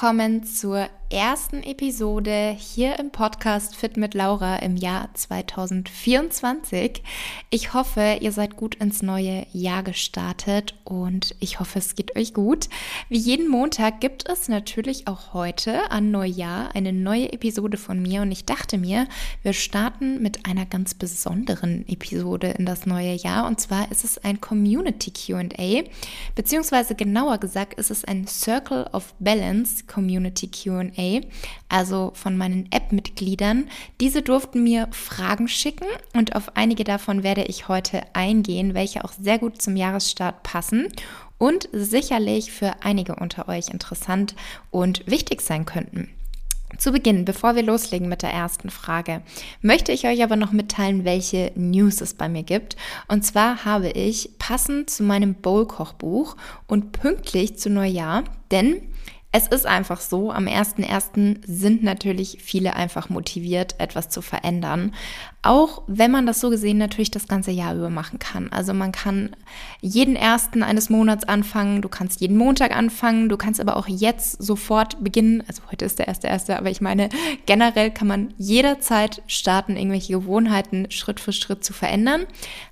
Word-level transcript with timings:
Willkommen 0.00 0.44
zur 0.44 0.88
ersten 1.10 1.62
Episode 1.62 2.54
hier 2.58 2.98
im 2.98 3.10
Podcast 3.10 3.74
Fit 3.74 3.96
mit 3.96 4.12
Laura 4.12 4.56
im 4.56 4.76
Jahr 4.76 5.08
2024. 5.14 7.02
Ich 7.48 7.72
hoffe, 7.72 8.18
ihr 8.20 8.30
seid 8.30 8.56
gut 8.56 8.74
ins 8.74 9.00
neue 9.00 9.46
Jahr 9.52 9.82
gestartet 9.82 10.74
und 10.84 11.34
ich 11.40 11.60
hoffe, 11.60 11.78
es 11.78 11.94
geht 11.94 12.14
euch 12.14 12.34
gut. 12.34 12.68
Wie 13.08 13.16
jeden 13.16 13.48
Montag 13.48 14.02
gibt 14.02 14.28
es 14.28 14.48
natürlich 14.48 15.08
auch 15.08 15.32
heute 15.32 15.90
an 15.90 16.10
Neujahr 16.10 16.74
eine 16.74 16.92
neue 16.92 17.32
Episode 17.32 17.78
von 17.78 18.02
mir 18.02 18.20
und 18.20 18.30
ich 18.30 18.44
dachte 18.44 18.76
mir, 18.76 19.08
wir 19.42 19.54
starten 19.54 20.22
mit 20.22 20.44
einer 20.44 20.66
ganz 20.66 20.92
besonderen 20.92 21.88
Episode 21.88 22.48
in 22.58 22.66
das 22.66 22.84
neue 22.84 23.14
Jahr 23.14 23.46
und 23.46 23.58
zwar 23.60 23.90
ist 23.90 24.04
es 24.04 24.18
ein 24.18 24.42
Community 24.42 25.10
QA, 25.10 25.84
beziehungsweise 26.34 26.94
genauer 26.94 27.38
gesagt 27.38 27.74
ist 27.74 27.90
es 27.90 28.04
ein 28.04 28.26
Circle 28.26 28.90
of 28.92 29.14
Balance 29.20 29.84
Community 29.86 30.48
QA 30.48 30.97
also 31.68 32.12
von 32.14 32.36
meinen 32.36 32.68
App-Mitgliedern. 32.70 33.68
Diese 34.00 34.22
durften 34.22 34.62
mir 34.62 34.88
Fragen 34.90 35.48
schicken 35.48 35.86
und 36.14 36.34
auf 36.34 36.56
einige 36.56 36.84
davon 36.84 37.22
werde 37.22 37.44
ich 37.44 37.68
heute 37.68 38.02
eingehen, 38.12 38.74
welche 38.74 39.04
auch 39.04 39.12
sehr 39.12 39.38
gut 39.38 39.62
zum 39.62 39.76
Jahresstart 39.76 40.42
passen 40.42 40.88
und 41.38 41.68
sicherlich 41.72 42.52
für 42.52 42.82
einige 42.82 43.16
unter 43.16 43.48
euch 43.48 43.68
interessant 43.68 44.34
und 44.70 45.06
wichtig 45.06 45.40
sein 45.40 45.64
könnten. 45.64 46.10
Zu 46.76 46.92
Beginn, 46.92 47.24
bevor 47.24 47.56
wir 47.56 47.62
loslegen 47.62 48.08
mit 48.08 48.22
der 48.22 48.32
ersten 48.32 48.68
Frage, 48.68 49.22
möchte 49.62 49.90
ich 49.90 50.06
euch 50.06 50.22
aber 50.22 50.36
noch 50.36 50.52
mitteilen, 50.52 51.04
welche 51.04 51.50
News 51.54 52.02
es 52.02 52.12
bei 52.12 52.28
mir 52.28 52.42
gibt. 52.42 52.76
Und 53.08 53.24
zwar 53.24 53.64
habe 53.64 53.88
ich 53.88 54.38
passend 54.38 54.90
zu 54.90 55.02
meinem 55.02 55.34
Bowl-Kochbuch 55.34 56.36
und 56.66 56.92
pünktlich 56.92 57.58
zu 57.58 57.70
Neujahr, 57.70 58.24
denn 58.50 58.82
es 59.30 59.46
ist 59.46 59.66
einfach 59.66 60.00
so, 60.00 60.32
am 60.32 60.46
1.1. 60.46 61.40
sind 61.46 61.82
natürlich 61.82 62.38
viele 62.40 62.74
einfach 62.76 63.10
motiviert, 63.10 63.74
etwas 63.78 64.08
zu 64.08 64.22
verändern. 64.22 64.94
Auch 65.42 65.82
wenn 65.86 66.10
man 66.10 66.26
das 66.26 66.40
so 66.40 66.50
gesehen 66.50 66.78
natürlich 66.78 67.12
das 67.12 67.28
ganze 67.28 67.52
Jahr 67.52 67.74
über 67.76 67.90
machen 67.90 68.18
kann. 68.18 68.50
Also 68.50 68.74
man 68.74 68.90
kann 68.90 69.36
jeden 69.80 70.16
ersten 70.16 70.64
eines 70.64 70.90
Monats 70.90 71.24
anfangen, 71.24 71.80
du 71.80 71.88
kannst 71.88 72.20
jeden 72.20 72.36
Montag 72.36 72.76
anfangen, 72.76 73.28
du 73.28 73.36
kannst 73.36 73.60
aber 73.60 73.76
auch 73.76 73.86
jetzt 73.86 74.42
sofort 74.42 75.02
beginnen. 75.02 75.44
Also 75.46 75.62
heute 75.70 75.84
ist 75.84 76.00
der 76.00 76.08
erste 76.08 76.26
erste, 76.26 76.58
aber 76.58 76.70
ich 76.70 76.80
meine, 76.80 77.08
generell 77.46 77.92
kann 77.92 78.08
man 78.08 78.34
jederzeit 78.36 79.22
starten, 79.28 79.76
irgendwelche 79.76 80.14
Gewohnheiten 80.14 80.90
Schritt 80.90 81.20
für 81.20 81.32
Schritt 81.32 81.64
zu 81.64 81.72
verändern. 81.72 82.26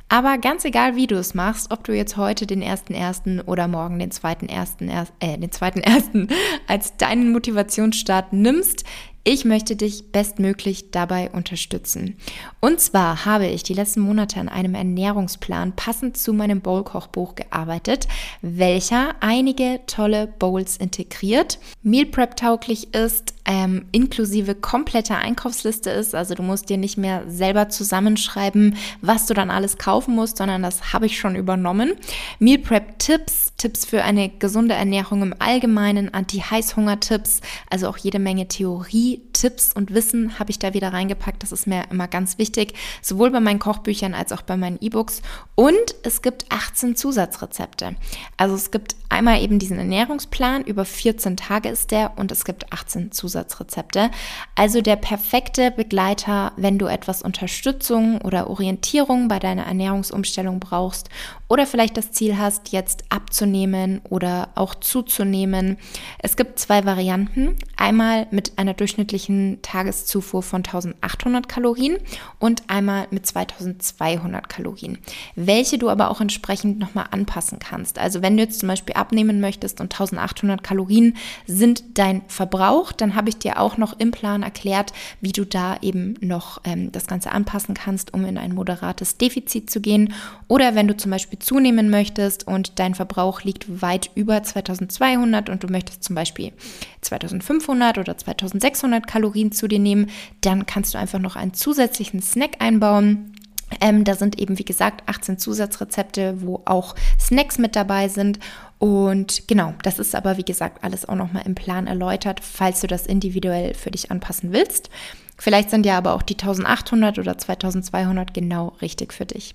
Aber 0.08 0.38
ganz 0.38 0.64
egal, 0.64 0.96
wie 0.96 1.06
du 1.06 1.16
es 1.16 1.34
machst, 1.34 1.70
ob 1.72 1.84
du 1.84 1.92
jetzt 1.92 2.16
heute 2.16 2.46
den 2.46 2.62
ersten 2.62 2.94
ersten 2.94 3.40
oder 3.40 3.66
morgen 3.66 3.98
den 3.98 4.12
zweiten 4.12 4.48
ersten, 4.48 4.88
äh, 4.88 5.38
den 5.38 5.50
zweiten 5.52 5.80
ersten 5.82 6.28
als 6.66 6.96
deinen 6.96 7.32
Motivationsstart 7.32 8.32
nimmst, 8.32 8.84
ich 9.26 9.44
möchte 9.44 9.74
dich 9.74 10.12
bestmöglich 10.12 10.92
dabei 10.92 11.30
unterstützen. 11.32 12.16
Und 12.60 12.80
zwar 12.80 13.24
habe 13.24 13.48
ich 13.48 13.64
die 13.64 13.74
letzten 13.74 13.98
Monate 13.98 14.38
an 14.38 14.48
einem 14.48 14.76
Ernährungsplan 14.76 15.74
passend 15.74 16.16
zu 16.16 16.32
meinem 16.32 16.60
Bowl-Kochbuch 16.60 17.34
gearbeitet, 17.34 18.06
welcher 18.40 19.16
einige 19.18 19.80
tolle 19.88 20.28
Bowls 20.28 20.76
integriert, 20.76 21.58
Meal 21.82 22.06
Prep 22.06 22.36
tauglich 22.36 22.94
ist, 22.94 23.34
ähm, 23.46 23.86
inklusive 23.92 24.54
kompletter 24.54 25.16
Einkaufsliste 25.16 25.90
ist. 25.90 26.14
Also 26.14 26.34
du 26.34 26.42
musst 26.42 26.68
dir 26.68 26.76
nicht 26.76 26.98
mehr 26.98 27.22
selber 27.28 27.68
zusammenschreiben, 27.68 28.76
was 29.00 29.26
du 29.26 29.34
dann 29.34 29.50
alles 29.50 29.78
kaufen 29.78 30.14
musst, 30.14 30.36
sondern 30.36 30.62
das 30.62 30.92
habe 30.92 31.06
ich 31.06 31.18
schon 31.18 31.36
übernommen. 31.36 31.92
Meal 32.40 32.58
Prep 32.58 32.98
Tipps, 32.98 33.52
Tipps 33.56 33.84
für 33.84 34.02
eine 34.02 34.28
gesunde 34.28 34.74
Ernährung 34.74 35.22
im 35.22 35.34
Allgemeinen, 35.38 36.12
Anti-Heißhunger-Tipps, 36.12 37.40
also 37.70 37.88
auch 37.88 37.96
jede 37.96 38.18
Menge 38.18 38.48
Theorie, 38.48 39.22
Tipps 39.32 39.72
und 39.72 39.94
Wissen 39.94 40.38
habe 40.38 40.50
ich 40.50 40.58
da 40.58 40.74
wieder 40.74 40.92
reingepackt. 40.92 41.42
Das 41.42 41.52
ist 41.52 41.66
mir 41.66 41.84
immer 41.90 42.08
ganz 42.08 42.38
wichtig, 42.38 42.74
sowohl 43.00 43.30
bei 43.30 43.40
meinen 43.40 43.60
Kochbüchern 43.60 44.14
als 44.14 44.32
auch 44.32 44.42
bei 44.42 44.56
meinen 44.56 44.78
E-Books. 44.80 45.22
Und 45.54 45.94
es 46.02 46.20
gibt 46.20 46.46
18 46.50 46.96
Zusatzrezepte. 46.96 47.94
Also 48.36 48.56
es 48.56 48.70
gibt 48.70 48.96
einmal 49.08 49.40
eben 49.40 49.58
diesen 49.58 49.78
Ernährungsplan, 49.78 50.64
über 50.64 50.84
14 50.84 51.36
Tage 51.36 51.68
ist 51.68 51.92
der 51.92 52.18
und 52.18 52.32
es 52.32 52.44
gibt 52.44 52.72
18 52.72 53.12
Zusatzrezepte. 53.12 53.35
Zusatzrezepte. 53.36 54.10
Also 54.54 54.80
der 54.80 54.96
perfekte 54.96 55.70
Begleiter, 55.70 56.52
wenn 56.56 56.78
du 56.78 56.86
etwas 56.86 57.22
Unterstützung 57.22 58.20
oder 58.22 58.48
Orientierung 58.48 59.28
bei 59.28 59.38
deiner 59.38 59.66
Ernährungsumstellung 59.66 60.60
brauchst 60.60 61.10
oder 61.48 61.66
vielleicht 61.66 61.96
das 61.96 62.12
Ziel 62.12 62.38
hast, 62.38 62.72
jetzt 62.72 63.04
abzunehmen 63.08 64.00
oder 64.08 64.48
auch 64.54 64.74
zuzunehmen. 64.74 65.76
Es 66.18 66.36
gibt 66.36 66.58
zwei 66.58 66.84
Varianten. 66.84 67.56
Einmal 67.76 68.26
mit 68.30 68.58
einer 68.58 68.74
durchschnittlichen 68.74 69.60
Tageszufuhr 69.62 70.42
von 70.42 70.64
1800 70.64 71.48
Kalorien 71.48 71.98
und 72.38 72.64
einmal 72.68 73.06
mit 73.10 73.26
2200 73.26 74.48
Kalorien, 74.48 74.98
welche 75.34 75.78
du 75.78 75.88
aber 75.88 76.10
auch 76.10 76.20
entsprechend 76.20 76.78
nochmal 76.78 77.06
anpassen 77.10 77.58
kannst. 77.58 77.98
Also 77.98 78.22
wenn 78.22 78.36
du 78.36 78.42
jetzt 78.42 78.60
zum 78.60 78.68
Beispiel 78.68 78.94
abnehmen 78.94 79.40
möchtest 79.40 79.80
und 79.80 79.92
1800 79.92 80.62
Kalorien 80.62 81.16
sind 81.46 81.98
dein 81.98 82.22
Verbrauch, 82.28 82.92
dann 82.92 83.14
habe 83.14 83.25
ich 83.28 83.38
dir 83.38 83.60
auch 83.60 83.76
noch 83.76 83.98
im 83.98 84.10
Plan 84.10 84.42
erklärt, 84.42 84.92
wie 85.20 85.32
du 85.32 85.44
da 85.44 85.76
eben 85.82 86.14
noch 86.20 86.60
ähm, 86.64 86.92
das 86.92 87.06
Ganze 87.06 87.30
anpassen 87.32 87.74
kannst, 87.74 88.14
um 88.14 88.24
in 88.24 88.38
ein 88.38 88.54
moderates 88.54 89.16
Defizit 89.16 89.70
zu 89.70 89.80
gehen. 89.80 90.14
Oder 90.48 90.74
wenn 90.74 90.88
du 90.88 90.96
zum 90.96 91.10
Beispiel 91.10 91.26
Beispiel 91.26 91.38
zunehmen 91.38 91.90
möchtest 91.90 92.46
und 92.46 92.78
dein 92.78 92.94
Verbrauch 92.94 93.42
liegt 93.42 93.82
weit 93.82 94.10
über 94.14 94.42
2200 94.42 95.48
und 95.48 95.62
du 95.62 95.68
möchtest 95.68 96.04
zum 96.04 96.14
Beispiel 96.14 96.52
2500 97.00 97.98
oder 97.98 98.16
2600 98.16 99.06
Kalorien 99.06 99.50
zu 99.50 99.66
dir 99.66 99.78
nehmen, 99.78 100.10
dann 100.42 100.66
kannst 100.66 100.94
du 100.94 100.98
einfach 100.98 101.18
noch 101.18 101.36
einen 101.36 101.54
zusätzlichen 101.54 102.22
Snack 102.22 102.56
einbauen. 102.60 103.32
Ähm, 103.80 104.04
da 104.04 104.14
sind 104.14 104.38
eben, 104.38 104.58
wie 104.58 104.64
gesagt, 104.64 105.02
18 105.06 105.38
Zusatzrezepte, 105.38 106.42
wo 106.42 106.62
auch 106.66 106.94
Snacks 107.18 107.58
mit 107.58 107.74
dabei 107.74 108.08
sind. 108.08 108.38
Und 108.78 109.48
genau, 109.48 109.74
das 109.82 109.98
ist 109.98 110.14
aber, 110.14 110.36
wie 110.36 110.44
gesagt, 110.44 110.84
alles 110.84 111.08
auch 111.08 111.14
nochmal 111.14 111.44
im 111.46 111.54
Plan 111.54 111.86
erläutert, 111.86 112.40
falls 112.42 112.80
du 112.80 112.86
das 112.86 113.06
individuell 113.06 113.74
für 113.74 113.90
dich 113.90 114.10
anpassen 114.10 114.52
willst. 114.52 114.90
Vielleicht 115.38 115.68
sind 115.70 115.84
ja 115.84 115.98
aber 115.98 116.14
auch 116.14 116.22
die 116.22 116.34
1800 116.34 117.18
oder 117.18 117.36
2200 117.36 118.32
genau 118.32 118.72
richtig 118.80 119.12
für 119.12 119.26
dich. 119.26 119.54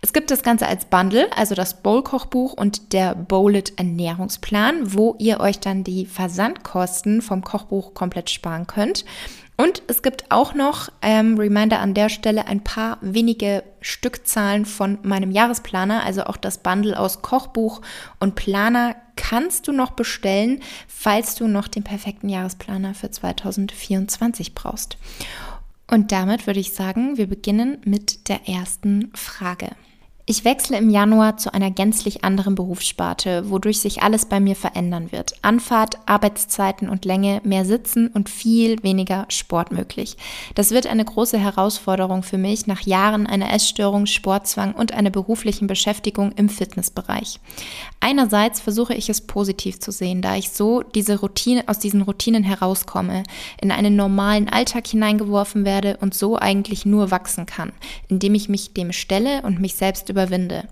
Es 0.00 0.12
gibt 0.12 0.30
das 0.30 0.42
Ganze 0.42 0.66
als 0.66 0.86
Bundle, 0.86 1.28
also 1.36 1.54
das 1.54 1.82
Bowl-Kochbuch 1.82 2.52
und 2.54 2.92
der 2.92 3.14
Bowlet 3.14 3.78
Ernährungsplan, 3.78 4.92
wo 4.92 5.14
ihr 5.18 5.38
euch 5.38 5.60
dann 5.60 5.84
die 5.84 6.06
Versandkosten 6.06 7.22
vom 7.22 7.44
Kochbuch 7.44 7.94
komplett 7.94 8.30
sparen 8.30 8.66
könnt. 8.66 9.04
Und 9.60 9.82
es 9.88 10.00
gibt 10.00 10.30
auch 10.30 10.54
noch, 10.54 10.88
ähm, 11.02 11.36
Reminder 11.36 11.80
an 11.80 11.92
der 11.92 12.08
Stelle, 12.08 12.46
ein 12.46 12.64
paar 12.64 12.96
wenige 13.02 13.62
Stückzahlen 13.82 14.64
von 14.64 14.98
meinem 15.02 15.30
Jahresplaner, 15.30 16.02
also 16.02 16.24
auch 16.24 16.38
das 16.38 16.58
Bundle 16.58 16.98
aus 16.98 17.20
Kochbuch 17.20 17.82
und 18.20 18.36
Planer 18.36 18.96
kannst 19.16 19.68
du 19.68 19.72
noch 19.72 19.90
bestellen, 19.90 20.62
falls 20.88 21.34
du 21.34 21.46
noch 21.46 21.68
den 21.68 21.84
perfekten 21.84 22.30
Jahresplaner 22.30 22.94
für 22.94 23.10
2024 23.10 24.54
brauchst. 24.54 24.96
Und 25.86 26.10
damit 26.10 26.46
würde 26.46 26.60
ich 26.60 26.72
sagen, 26.72 27.18
wir 27.18 27.26
beginnen 27.26 27.82
mit 27.84 28.30
der 28.30 28.48
ersten 28.48 29.12
Frage. 29.14 29.72
Ich 30.30 30.44
wechsle 30.44 30.78
im 30.78 30.90
Januar 30.90 31.38
zu 31.38 31.52
einer 31.52 31.72
gänzlich 31.72 32.22
anderen 32.22 32.54
Berufssparte, 32.54 33.50
wodurch 33.50 33.80
sich 33.80 34.04
alles 34.04 34.26
bei 34.26 34.38
mir 34.38 34.54
verändern 34.54 35.10
wird. 35.10 35.34
Anfahrt, 35.42 35.98
Arbeitszeiten 36.06 36.88
und 36.88 37.04
Länge, 37.04 37.40
mehr 37.42 37.64
Sitzen 37.64 38.06
und 38.06 38.28
viel 38.28 38.80
weniger 38.84 39.26
Sport 39.28 39.72
möglich. 39.72 40.16
Das 40.54 40.70
wird 40.70 40.86
eine 40.86 41.04
große 41.04 41.36
Herausforderung 41.36 42.22
für 42.22 42.38
mich 42.38 42.68
nach 42.68 42.82
Jahren 42.82 43.26
einer 43.26 43.52
Essstörung, 43.52 44.06
Sportzwang 44.06 44.72
und 44.72 44.94
einer 44.94 45.10
beruflichen 45.10 45.66
Beschäftigung 45.66 46.30
im 46.36 46.48
Fitnessbereich. 46.48 47.40
Einerseits 47.98 48.60
versuche 48.60 48.94
ich 48.94 49.08
es 49.08 49.22
positiv 49.22 49.80
zu 49.80 49.90
sehen, 49.90 50.22
da 50.22 50.36
ich 50.36 50.50
so 50.50 50.84
diese 50.84 51.18
Routine, 51.18 51.64
aus 51.66 51.80
diesen 51.80 52.02
Routinen 52.02 52.44
herauskomme, 52.44 53.24
in 53.60 53.72
einen 53.72 53.96
normalen 53.96 54.48
Alltag 54.48 54.86
hineingeworfen 54.86 55.64
werde 55.64 55.96
und 56.00 56.14
so 56.14 56.36
eigentlich 56.36 56.86
nur 56.86 57.10
wachsen 57.10 57.46
kann, 57.46 57.72
indem 58.06 58.36
ich 58.36 58.48
mich 58.48 58.74
dem 58.74 58.92
stelle 58.92 59.42
und 59.42 59.58
mich 59.58 59.74
selbst 59.74 60.08
über 60.08 60.19
überwinde. 60.20 60.68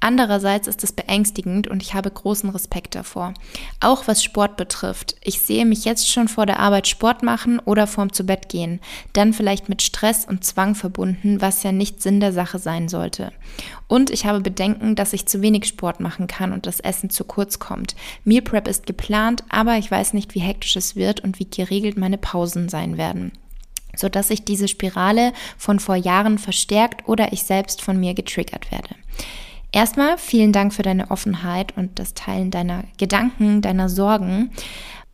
Andererseits 0.00 0.68
ist 0.68 0.84
es 0.84 0.92
beängstigend 0.92 1.68
und 1.68 1.82
ich 1.82 1.94
habe 1.94 2.10
großen 2.10 2.50
Respekt 2.50 2.94
davor. 2.94 3.34
Auch 3.80 4.06
was 4.06 4.22
Sport 4.22 4.56
betrifft. 4.56 5.16
Ich 5.22 5.40
sehe 5.40 5.64
mich 5.64 5.84
jetzt 5.84 6.10
schon 6.10 6.28
vor 6.28 6.46
der 6.46 6.58
Arbeit 6.58 6.88
Sport 6.88 7.22
machen 7.22 7.60
oder 7.60 7.86
vorm 7.86 8.12
zu 8.12 8.24
Bett 8.24 8.48
gehen. 8.48 8.80
Dann 9.12 9.32
vielleicht 9.32 9.68
mit 9.68 9.82
Stress 9.82 10.24
und 10.24 10.44
Zwang 10.44 10.74
verbunden, 10.74 11.40
was 11.40 11.62
ja 11.62 11.72
nicht 11.72 12.02
Sinn 12.02 12.20
der 12.20 12.32
Sache 12.32 12.58
sein 12.58 12.88
sollte. 12.88 13.32
Und 13.88 14.10
ich 14.10 14.26
habe 14.26 14.40
Bedenken, 14.40 14.94
dass 14.94 15.12
ich 15.12 15.26
zu 15.26 15.42
wenig 15.42 15.66
Sport 15.66 16.00
machen 16.00 16.26
kann 16.26 16.52
und 16.52 16.66
das 16.66 16.80
Essen 16.80 17.10
zu 17.10 17.24
kurz 17.24 17.58
kommt. 17.58 17.94
Meal 18.24 18.42
Prep 18.42 18.68
ist 18.68 18.86
geplant, 18.86 19.44
aber 19.48 19.76
ich 19.76 19.90
weiß 19.90 20.14
nicht, 20.14 20.34
wie 20.34 20.40
hektisch 20.40 20.76
es 20.76 20.96
wird 20.96 21.20
und 21.20 21.38
wie 21.38 21.48
geregelt 21.48 21.96
meine 21.96 22.18
Pausen 22.18 22.68
sein 22.68 22.96
werden 22.96 23.32
sodass 23.96 24.28
sich 24.28 24.44
diese 24.44 24.68
Spirale 24.68 25.32
von 25.58 25.78
vor 25.78 25.96
Jahren 25.96 26.38
verstärkt 26.38 27.08
oder 27.08 27.32
ich 27.32 27.42
selbst 27.42 27.82
von 27.82 27.98
mir 27.98 28.14
getriggert 28.14 28.70
werde. 28.70 28.94
Erstmal 29.72 30.18
vielen 30.18 30.52
Dank 30.52 30.74
für 30.74 30.82
deine 30.82 31.10
Offenheit 31.10 31.76
und 31.76 31.98
das 31.98 32.12
Teilen 32.12 32.50
deiner 32.50 32.84
Gedanken, 32.98 33.62
deiner 33.62 33.88
Sorgen. 33.88 34.50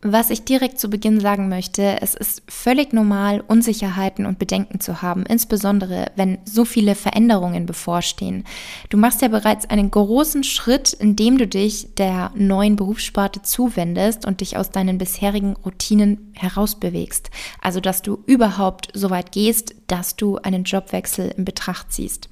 Was 0.01 0.29
ich 0.29 0.45
direkt 0.45 0.79
zu 0.79 0.89
Beginn 0.89 1.19
sagen 1.19 1.49
möchte, 1.49 2.01
es 2.01 2.15
ist 2.15 2.43
völlig 2.47 2.93
normal, 2.93 3.43
Unsicherheiten 3.45 4.25
und 4.25 4.39
Bedenken 4.39 4.79
zu 4.79 5.01
haben, 5.01 5.25
insbesondere 5.25 6.05
wenn 6.15 6.37
so 6.45 6.63
viele 6.63 6.95
Veränderungen 6.95 7.65
bevorstehen. 7.65 8.45
Du 8.89 8.97
machst 8.97 9.21
ja 9.21 9.27
bereits 9.27 9.69
einen 9.69 9.91
großen 9.91 10.45
Schritt, 10.45 10.93
indem 10.93 11.37
du 11.37 11.47
dich 11.47 11.95
der 11.95 12.31
neuen 12.33 12.77
Berufssparte 12.77 13.41
zuwendest 13.41 14.25
und 14.25 14.39
dich 14.39 14.55
aus 14.55 14.71
deinen 14.71 14.97
bisherigen 14.97 15.57
Routinen 15.65 16.28
herausbewegst. 16.41 17.29
Also, 17.61 17.79
dass 17.79 18.01
du 18.01 18.23
überhaupt 18.25 18.89
so 18.93 19.09
weit 19.09 19.31
gehst, 19.31 19.75
dass 19.87 20.15
du 20.15 20.37
einen 20.37 20.63
Jobwechsel 20.63 21.33
in 21.35 21.45
Betracht 21.45 21.91
ziehst. 21.91 22.29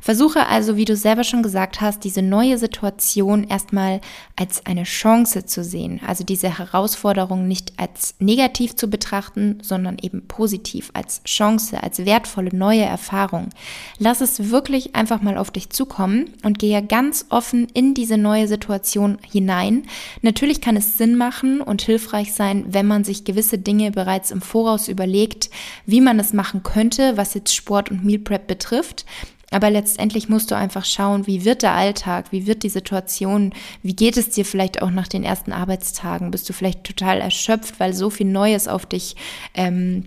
Versuche 0.00 0.46
also, 0.46 0.76
wie 0.76 0.84
du 0.84 0.96
selber 0.96 1.24
schon 1.24 1.42
gesagt 1.42 1.80
hast, 1.80 2.04
diese 2.04 2.22
neue 2.22 2.58
Situation 2.58 3.44
erstmal 3.44 4.00
als 4.36 4.66
eine 4.66 4.84
Chance 4.84 5.46
zu 5.46 5.62
sehen. 5.62 6.00
Also 6.06 6.24
diese 6.24 6.58
Herausforderung 6.58 7.46
nicht 7.46 7.74
als 7.76 8.14
negativ 8.18 8.76
zu 8.76 8.88
betrachten, 8.88 9.58
sondern 9.62 9.98
eben 10.00 10.26
positiv, 10.26 10.90
als 10.94 11.22
Chance, 11.24 11.82
als 11.82 12.04
wertvolle 12.04 12.50
neue 12.54 12.82
Erfahrung. 12.82 13.50
Lass 13.98 14.20
es 14.20 14.50
wirklich 14.50 14.94
einfach 14.94 15.22
mal 15.22 15.38
auf 15.38 15.50
dich 15.50 15.70
zukommen 15.70 16.30
und 16.42 16.58
gehe 16.58 16.82
ganz 16.82 17.26
offen 17.28 17.68
in 17.74 17.94
diese 17.94 18.18
neue 18.18 18.48
Situation 18.48 19.18
hinein. 19.28 19.84
Natürlich 20.22 20.60
kann 20.60 20.76
es 20.76 20.98
Sinn 20.98 21.16
machen 21.16 21.60
und 21.60 21.82
hilfreich 21.82 22.32
sein, 22.32 22.64
wenn 22.68 22.86
man 22.86 23.04
sich 23.04 23.24
gewisse 23.24 23.41
Dinge 23.42 23.90
bereits 23.90 24.30
im 24.30 24.40
Voraus 24.40 24.88
überlegt, 24.88 25.50
wie 25.86 26.00
man 26.00 26.18
es 26.18 26.32
machen 26.32 26.62
könnte, 26.62 27.16
was 27.16 27.34
jetzt 27.34 27.54
Sport 27.54 27.90
und 27.90 28.04
Meal 28.04 28.18
Prep 28.18 28.46
betrifft. 28.46 29.04
Aber 29.50 29.68
letztendlich 29.68 30.30
musst 30.30 30.50
du 30.50 30.56
einfach 30.56 30.84
schauen, 30.84 31.26
wie 31.26 31.44
wird 31.44 31.62
der 31.62 31.72
Alltag, 31.72 32.32
wie 32.32 32.46
wird 32.46 32.62
die 32.62 32.70
Situation, 32.70 33.52
wie 33.82 33.94
geht 33.94 34.16
es 34.16 34.30
dir 34.30 34.46
vielleicht 34.46 34.80
auch 34.80 34.90
nach 34.90 35.08
den 35.08 35.24
ersten 35.24 35.52
Arbeitstagen? 35.52 36.30
Bist 36.30 36.48
du 36.48 36.54
vielleicht 36.54 36.84
total 36.84 37.20
erschöpft, 37.20 37.78
weil 37.78 37.92
so 37.92 38.08
viel 38.08 38.26
Neues 38.26 38.66
auf 38.66 38.86
dich 38.86 39.14
ähm, 39.52 40.04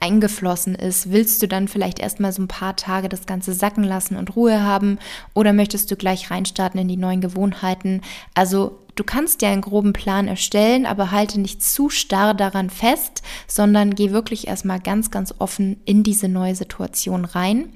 eingeflossen 0.00 0.74
ist, 0.74 1.12
willst 1.12 1.42
du 1.42 1.48
dann 1.48 1.68
vielleicht 1.68 1.98
erstmal 1.98 2.32
so 2.32 2.42
ein 2.42 2.48
paar 2.48 2.76
Tage 2.76 3.08
das 3.08 3.26
Ganze 3.26 3.52
sacken 3.52 3.84
lassen 3.84 4.16
und 4.16 4.36
Ruhe 4.36 4.62
haben 4.62 4.98
oder 5.34 5.52
möchtest 5.52 5.90
du 5.90 5.96
gleich 5.96 6.30
reinstarten 6.30 6.80
in 6.80 6.88
die 6.88 6.96
neuen 6.96 7.20
Gewohnheiten? 7.20 8.02
Also 8.34 8.78
Du 8.98 9.04
kannst 9.04 9.42
dir 9.42 9.48
einen 9.50 9.60
groben 9.60 9.92
Plan 9.92 10.26
erstellen, 10.26 10.84
aber 10.84 11.12
halte 11.12 11.38
nicht 11.38 11.62
zu 11.62 11.88
starr 11.88 12.34
daran 12.34 12.68
fest, 12.68 13.22
sondern 13.46 13.94
geh 13.94 14.10
wirklich 14.10 14.48
erstmal 14.48 14.80
ganz, 14.80 15.12
ganz 15.12 15.32
offen 15.38 15.80
in 15.84 16.02
diese 16.02 16.28
neue 16.28 16.56
Situation 16.56 17.24
rein. 17.24 17.72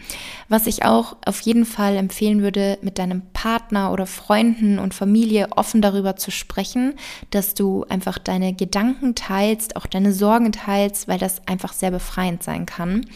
Was 0.48 0.66
ich 0.66 0.84
auch 0.84 1.14
auf 1.24 1.40
jeden 1.42 1.64
Fall 1.64 1.94
empfehlen 1.94 2.42
würde, 2.42 2.76
mit 2.82 2.98
deinem 2.98 3.22
Partner 3.34 3.92
oder 3.92 4.06
Freunden 4.06 4.80
und 4.80 4.94
Familie 4.94 5.50
offen 5.54 5.80
darüber 5.80 6.16
zu 6.16 6.32
sprechen, 6.32 6.94
dass 7.30 7.54
du 7.54 7.84
einfach 7.88 8.18
deine 8.18 8.52
Gedanken 8.52 9.14
teilst, 9.14 9.76
auch 9.76 9.86
deine 9.86 10.12
Sorgen 10.12 10.50
teilst, 10.50 11.06
weil 11.06 11.20
das 11.20 11.46
einfach 11.46 11.72
sehr 11.72 11.92
befreiend 11.92 12.42
sein 12.42 12.66
kann. 12.66 13.06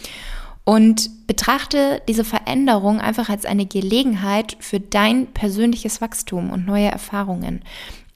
Und 0.68 1.28
betrachte 1.28 2.02
diese 2.08 2.24
Veränderung 2.24 3.00
einfach 3.00 3.28
als 3.28 3.44
eine 3.44 3.66
Gelegenheit 3.66 4.56
für 4.58 4.80
dein 4.80 5.28
persönliches 5.28 6.00
Wachstum 6.00 6.50
und 6.50 6.66
neue 6.66 6.90
Erfahrungen. 6.90 7.62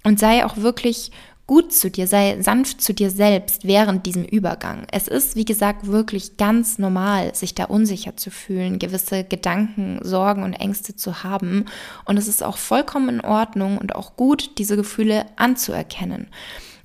Und 0.02 0.18
sei 0.18 0.44
auch 0.44 0.56
wirklich 0.56 1.12
gut 1.46 1.72
zu 1.72 1.92
dir, 1.92 2.08
sei 2.08 2.42
sanft 2.42 2.80
zu 2.80 2.92
dir 2.92 3.10
selbst 3.10 3.64
während 3.64 4.04
diesem 4.04 4.24
Übergang. 4.24 4.86
Es 4.90 5.06
ist, 5.06 5.36
wie 5.36 5.44
gesagt, 5.44 5.86
wirklich 5.86 6.36
ganz 6.38 6.78
normal, 6.78 7.34
sich 7.36 7.54
da 7.54 7.64
unsicher 7.64 8.16
zu 8.16 8.32
fühlen, 8.32 8.80
gewisse 8.80 9.22
Gedanken, 9.22 10.00
Sorgen 10.02 10.42
und 10.42 10.54
Ängste 10.54 10.96
zu 10.96 11.22
haben. 11.22 11.66
Und 12.04 12.16
es 12.16 12.26
ist 12.26 12.42
auch 12.42 12.56
vollkommen 12.56 13.08
in 13.08 13.20
Ordnung 13.20 13.78
und 13.78 13.94
auch 13.94 14.16
gut, 14.16 14.58
diese 14.58 14.76
Gefühle 14.76 15.26
anzuerkennen. 15.36 16.26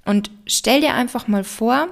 Und 0.05 0.29
stell 0.45 0.81
dir 0.81 0.93
einfach 0.93 1.27
mal 1.27 1.43
vor, 1.43 1.87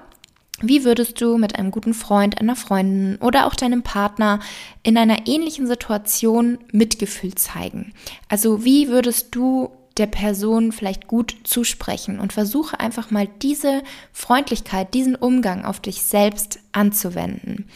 wie 0.62 0.86
würdest 0.86 1.20
du 1.20 1.38
mit 1.38 1.58
einem 1.58 1.72
guten 1.72 1.94
Freund, 1.94 2.40
einer 2.40 2.56
Freundin 2.56 3.18
oder 3.18 3.48
auch 3.48 3.56
deinem 3.56 3.84
Partner 3.84 4.40
in 4.84 4.98
einer 4.98 5.28
ähnlichen 5.28 5.68
Situation 5.68 6.60
Mitgefühl 6.72 7.36
zeigen? 7.36 7.94
Also 8.30 8.64
wie 8.64 8.88
würdest 8.88 9.36
du 9.36 9.72
der 9.98 10.08
Person 10.08 10.72
vielleicht 10.72 11.08
gut 11.08 11.36
zusprechen 11.44 12.20
und 12.20 12.34
versuche 12.34 12.80
einfach 12.80 13.12
mal 13.12 13.28
diese 13.42 13.84
Freundlichkeit, 14.12 14.94
diesen 14.94 15.16
Umgang 15.16 15.66
auf 15.66 15.80
dich 15.80 16.02
selbst 16.02 16.60
anzuwenden. 16.72 17.68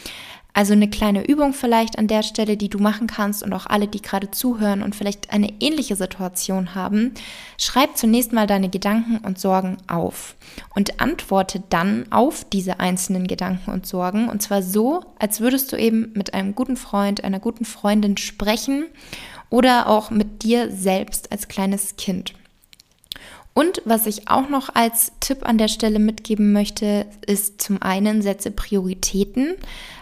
Also 0.57 0.74
eine 0.74 0.89
kleine 0.89 1.24
Übung 1.24 1.54
vielleicht 1.54 2.00
an 2.00 2.07
der 2.07 2.24
Stelle, 2.24 2.57
die 2.57 2.68
du 2.68 2.80
machen 2.80 3.06
kannst 3.06 3.44
und 3.44 3.54
auch 3.54 3.68
alle, 3.68 3.88
die 3.88 4.01
gerade 4.01 4.31
zuhören 4.31 4.81
und 4.81 4.95
vielleicht 4.95 5.31
eine 5.31 5.54
ähnliche 5.59 5.95
Situation 5.95 6.74
haben. 6.74 7.13
Schreib 7.59 7.95
zunächst 7.95 8.33
mal 8.33 8.48
deine 8.48 8.68
Gedanken 8.68 9.19
und 9.19 9.38
Sorgen 9.38 9.77
auf 9.86 10.36
und 10.74 11.00
antworte 11.00 11.62
dann 11.69 12.12
auf 12.12 12.44
diese 12.44 12.80
einzelnen 12.80 13.27
Gedanken 13.27 13.69
und 13.69 13.86
Sorgen 13.86 14.30
und 14.30 14.42
zwar 14.42 14.63
so, 14.63 15.01
als 15.19 15.42
würdest 15.42 15.71
du 15.71 15.77
eben 15.77 16.12
mit 16.15 16.33
einem 16.33 16.56
guten 16.56 16.75
Freund, 16.75 17.24
einer 17.24 17.39
guten 17.39 17.63
Freundin 17.63 18.18
sprechen 18.18 18.88
oder 19.51 19.88
auch 19.88 20.09
mit 20.09 20.42
dir 20.42 20.71
selbst 20.71 21.31
als 21.31 21.48
kleines 21.48 21.98
Kind. 21.98 22.33
Und 23.57 23.81
was 23.86 24.06
ich 24.06 24.30
auch 24.30 24.50
noch 24.50 24.75
als 24.75 25.13
Tipp 25.19 25.39
an 25.42 25.57
der 25.57 25.68
Stelle 25.68 25.98
mitgeben 25.98 26.54
möchte, 26.54 27.07
ist 27.25 27.59
zum 27.59 27.81
einen 27.81 28.21
setze 28.21 28.51
Prioritäten. 28.51 29.56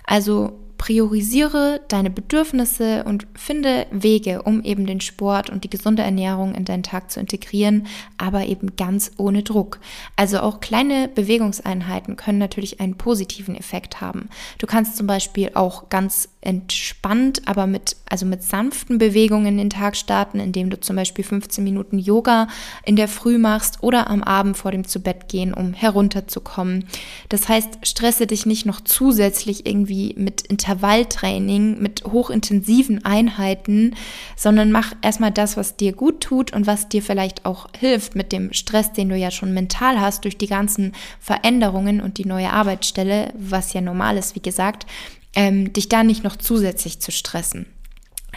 Also 0.04 0.60
priorisiere 0.78 1.82
deine 1.88 2.10
Bedürfnisse 2.10 3.04
und 3.06 3.28
finde 3.36 3.88
Wege, 3.92 4.42
um 4.44 4.62
eben 4.64 4.86
den 4.86 5.02
Sport 5.02 5.50
und 5.50 5.64
die 5.64 5.70
gesunde 5.70 6.04
Ernährung 6.04 6.54
in 6.54 6.66
deinen 6.66 6.84
Tag 6.84 7.12
zu 7.12 7.20
integrieren, 7.20 7.88
aber 8.18 8.46
eben 8.46 8.76
ganz 8.76 9.12
ohne 9.18 9.44
Druck. 9.44 9.80
Also 10.16 10.40
auch 10.40 10.60
kleine 10.60 11.08
Bewegungseinheiten 11.08 12.16
können 12.16 12.40
natürlich 12.40 12.80
einen 12.80 12.96
positiven 12.96 13.56
Effekt 13.56 14.02
haben. 14.02 14.30
Du 14.58 14.68
kannst 14.68 14.98
zum 14.98 15.08
Beispiel 15.08 15.52
auch 15.54 15.90
ganz 15.90 16.30
entspannt, 16.46 17.42
aber 17.46 17.66
mit, 17.68 17.98
also 18.10 18.26
mit 18.26 18.44
sanften 18.44 18.98
Bewegungen 18.98 19.58
den 19.58 19.72
Tag 19.72 19.98
starten, 19.98 20.40
indem 20.40 20.70
du 20.70 20.80
zum 20.80 20.96
Beispiel 20.96 21.26
15 21.26 21.64
Minuten 21.64 21.98
Yoga 21.98 22.48
in 22.86 22.96
der 22.96 23.08
Früh 23.08 23.38
machst 23.38 23.82
oder 23.82 24.10
am 24.10 24.24
Abend 24.24 24.56
vor 24.56 24.72
dem 24.72 24.88
Zubettgehen, 24.88 25.54
um 25.54 25.74
herunterzukommen. 25.74 26.86
Das 27.30 27.50
heißt, 27.50 27.80
stresse 27.84 28.28
dich 28.28 28.46
nicht 28.46 28.66
noch 28.66 28.82
zusätzlich 28.82 29.66
irgendwie 29.66 30.14
mit 30.18 30.42
Intervalltraining, 30.66 31.80
mit 31.80 32.04
hochintensiven 32.06 33.06
Einheiten, 33.06 33.96
sondern 34.36 34.72
mach 34.72 34.94
erstmal 35.04 35.32
das, 35.32 35.58
was 35.58 35.76
dir 35.76 35.94
gut 35.94 36.22
tut 36.22 36.54
und 36.54 36.66
was 36.66 36.90
dir 36.90 37.04
vielleicht 37.04 37.46
auch 37.46 37.68
hilft 37.78 38.16
mit 38.16 38.32
dem 38.32 38.52
Stress, 38.52 38.92
den 38.92 39.10
du 39.10 39.16
ja 39.16 39.30
schon 39.30 39.54
mental 39.54 40.02
hast 40.02 40.24
durch 40.24 40.38
die 40.38 40.48
ganzen 40.48 40.94
Veränderungen 41.20 42.02
und 42.02 42.18
die 42.18 42.26
neue 42.26 42.52
Arbeitsstelle, 42.52 43.32
was 43.38 43.74
ja 43.74 43.82
normal 43.82 44.18
ist, 44.18 44.36
wie 44.36 44.42
gesagt 44.42 44.88
ähm, 45.36 45.74
dich 45.74 45.90
da 45.90 46.04
nicht 46.04 46.24
noch 46.24 46.38
zusätzlich 46.38 47.00
zu 47.00 47.12
stressen. 47.12 47.68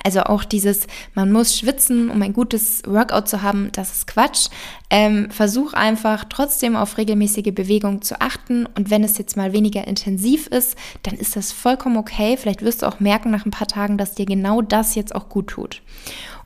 Also 0.04 0.22
auch 0.22 0.44
dieses, 0.44 0.86
man 1.14 1.32
muss 1.32 1.56
schwitzen, 1.56 2.10
um 2.10 2.20
ein 2.22 2.32
gutes 2.32 2.82
Workout 2.86 3.28
zu 3.28 3.42
haben, 3.42 3.70
das 3.72 3.92
ist 3.92 4.06
Quatsch. 4.06 4.48
Ähm, 4.90 5.30
versuch 5.30 5.74
einfach 5.74 6.24
trotzdem 6.28 6.76
auf 6.76 6.96
regelmäßige 6.96 7.52
Bewegung 7.54 8.02
zu 8.02 8.20
achten 8.20 8.66
und 8.66 8.90
wenn 8.90 9.04
es 9.04 9.18
jetzt 9.18 9.36
mal 9.36 9.52
weniger 9.52 9.86
intensiv 9.86 10.46
ist, 10.46 10.76
dann 11.02 11.14
ist 11.14 11.36
das 11.36 11.52
vollkommen 11.52 11.96
okay. 11.98 12.36
Vielleicht 12.36 12.62
wirst 12.62 12.82
du 12.82 12.86
auch 12.86 13.00
merken 13.00 13.30
nach 13.30 13.44
ein 13.44 13.50
paar 13.50 13.68
Tagen, 13.68 13.98
dass 13.98 14.14
dir 14.14 14.26
genau 14.26 14.62
das 14.62 14.94
jetzt 14.94 15.14
auch 15.14 15.28
gut 15.28 15.48
tut 15.48 15.82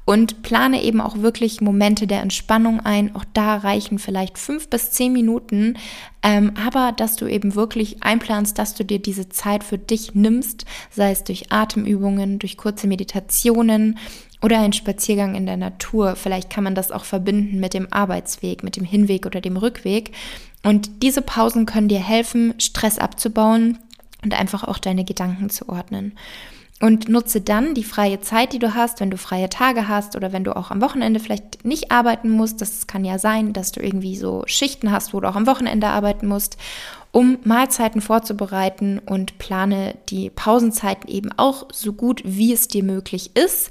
und 0.04 0.42
plane 0.42 0.82
eben 0.82 1.00
auch 1.00 1.18
wirklich 1.18 1.61
Momente 1.61 2.06
der 2.06 2.23
Entspannung 2.23 2.80
ein. 2.80 3.14
Auch 3.14 3.25
da 3.35 3.56
reichen 3.56 3.99
vielleicht 3.99 4.38
fünf 4.38 4.68
bis 4.68 4.90
zehn 4.90 5.12
Minuten, 5.12 5.76
ähm, 6.23 6.52
aber 6.56 6.92
dass 6.92 7.16
du 7.16 7.26
eben 7.26 7.54
wirklich 7.54 8.02
einplanst, 8.02 8.59
dass 8.59 8.75
du 8.75 8.85
dir 8.85 8.99
diese 8.99 9.28
Zeit 9.28 9.62
für 9.62 9.78
dich 9.78 10.14
nimmst, 10.14 10.64
sei 10.90 11.12
es 11.12 11.25
durch 11.25 11.52
Atemübungen, 11.52 12.38
durch 12.38 12.56
kurze 12.56 12.87
Meditationen 12.87 13.99
oder 14.40 14.61
ein 14.61 14.73
Spaziergang 14.73 15.37
in 15.37 15.47
der 15.47 15.56
Natur. 15.56 16.16
Vielleicht 16.16 16.50
kann 16.50 16.64
man 16.64 16.75
das 16.75 16.90
auch 16.90 17.04
verbinden 17.04 17.61
mit 17.61 17.75
dem 17.75 17.92
Arbeitsweg, 17.92 18.64
mit 18.64 18.76
dem 18.76 18.85
Hinweg 18.85 19.25
oder 19.25 19.40
dem 19.40 19.56
Rückweg. 19.56 20.11
Und 20.64 21.02
diese 21.02 21.23
Pausen 21.23 21.64
können 21.64 21.88
dir 21.88 22.00
helfen, 22.00 22.54
Stress 22.59 22.99
abzubauen 22.99 23.78
und 24.25 24.38
einfach 24.38 24.64
auch 24.64 24.78
deine 24.78 25.04
Gedanken 25.04 25.49
zu 25.49 25.68
ordnen 25.68 26.12
und 26.83 27.09
nutze 27.09 27.41
dann 27.41 27.75
die 27.75 27.85
freie 27.85 28.21
Zeit, 28.21 28.53
die 28.53 28.59
du 28.59 28.75
hast, 28.75 28.99
wenn 28.99 29.11
du 29.12 29.17
freie 29.17 29.49
Tage 29.49 29.87
hast 29.87 30.17
oder 30.17 30.33
wenn 30.33 30.43
du 30.43 30.57
auch 30.57 30.73
am 30.73 30.81
Wochenende 30.83 31.21
vielleicht 31.21 31.65
nicht 31.65 31.93
arbeiten 31.93 32.29
musst. 32.29 32.61
Das 32.61 32.89
kann 32.89 33.05
ja 33.05 33.21
sein, 33.21 33.53
dass 33.53 33.71
du 33.71 33.81
irgendwie 33.81 34.17
so 34.17 34.43
Schichten 34.47 34.91
hast, 34.91 35.15
wo 35.15 35.21
du 35.21 35.29
auch 35.29 35.37
am 35.37 35.47
Wochenende 35.47 35.87
arbeiten 35.87 36.27
musst, 36.27 36.57
um 37.12 37.39
Mahlzeiten 37.45 38.01
vorzubereiten 38.01 38.99
und 38.99 39.39
plane 39.39 39.95
die 40.09 40.29
Pausenzeiten 40.29 41.09
eben 41.09 41.31
auch 41.37 41.69
so 41.73 41.93
gut, 41.93 42.21
wie 42.25 42.53
es 42.53 42.67
dir 42.67 42.83
möglich 42.83 43.37
ist. 43.37 43.71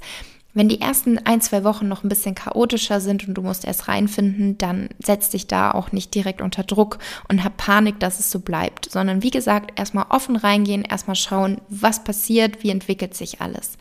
Wenn 0.54 0.68
die 0.68 0.80
ersten 0.80 1.18
ein, 1.18 1.40
zwei 1.40 1.64
Wochen 1.64 1.88
noch 1.88 2.04
ein 2.04 2.10
bisschen 2.10 2.34
chaotischer 2.34 3.00
sind 3.00 3.26
und 3.26 3.34
du 3.34 3.42
musst 3.42 3.64
erst 3.64 3.88
reinfinden, 3.88 4.58
dann 4.58 4.90
setz 5.02 5.30
dich 5.30 5.46
da 5.46 5.70
auch 5.70 5.92
nicht 5.92 6.14
direkt 6.14 6.42
unter 6.42 6.62
Druck 6.62 6.98
und 7.28 7.42
hab 7.42 7.56
Panik, 7.56 7.98
dass 8.00 8.20
es 8.20 8.30
so 8.30 8.40
bleibt, 8.40 8.90
sondern 8.90 9.22
wie 9.22 9.30
gesagt, 9.30 9.78
erstmal 9.78 10.06
offen 10.10 10.36
reingehen, 10.36 10.82
erstmal 10.82 11.16
schauen, 11.16 11.60
was 11.68 12.04
passiert, 12.04 12.62
wie 12.62 12.70
entwickelt 12.70 13.14
sich 13.14 13.40
alles. 13.40 13.78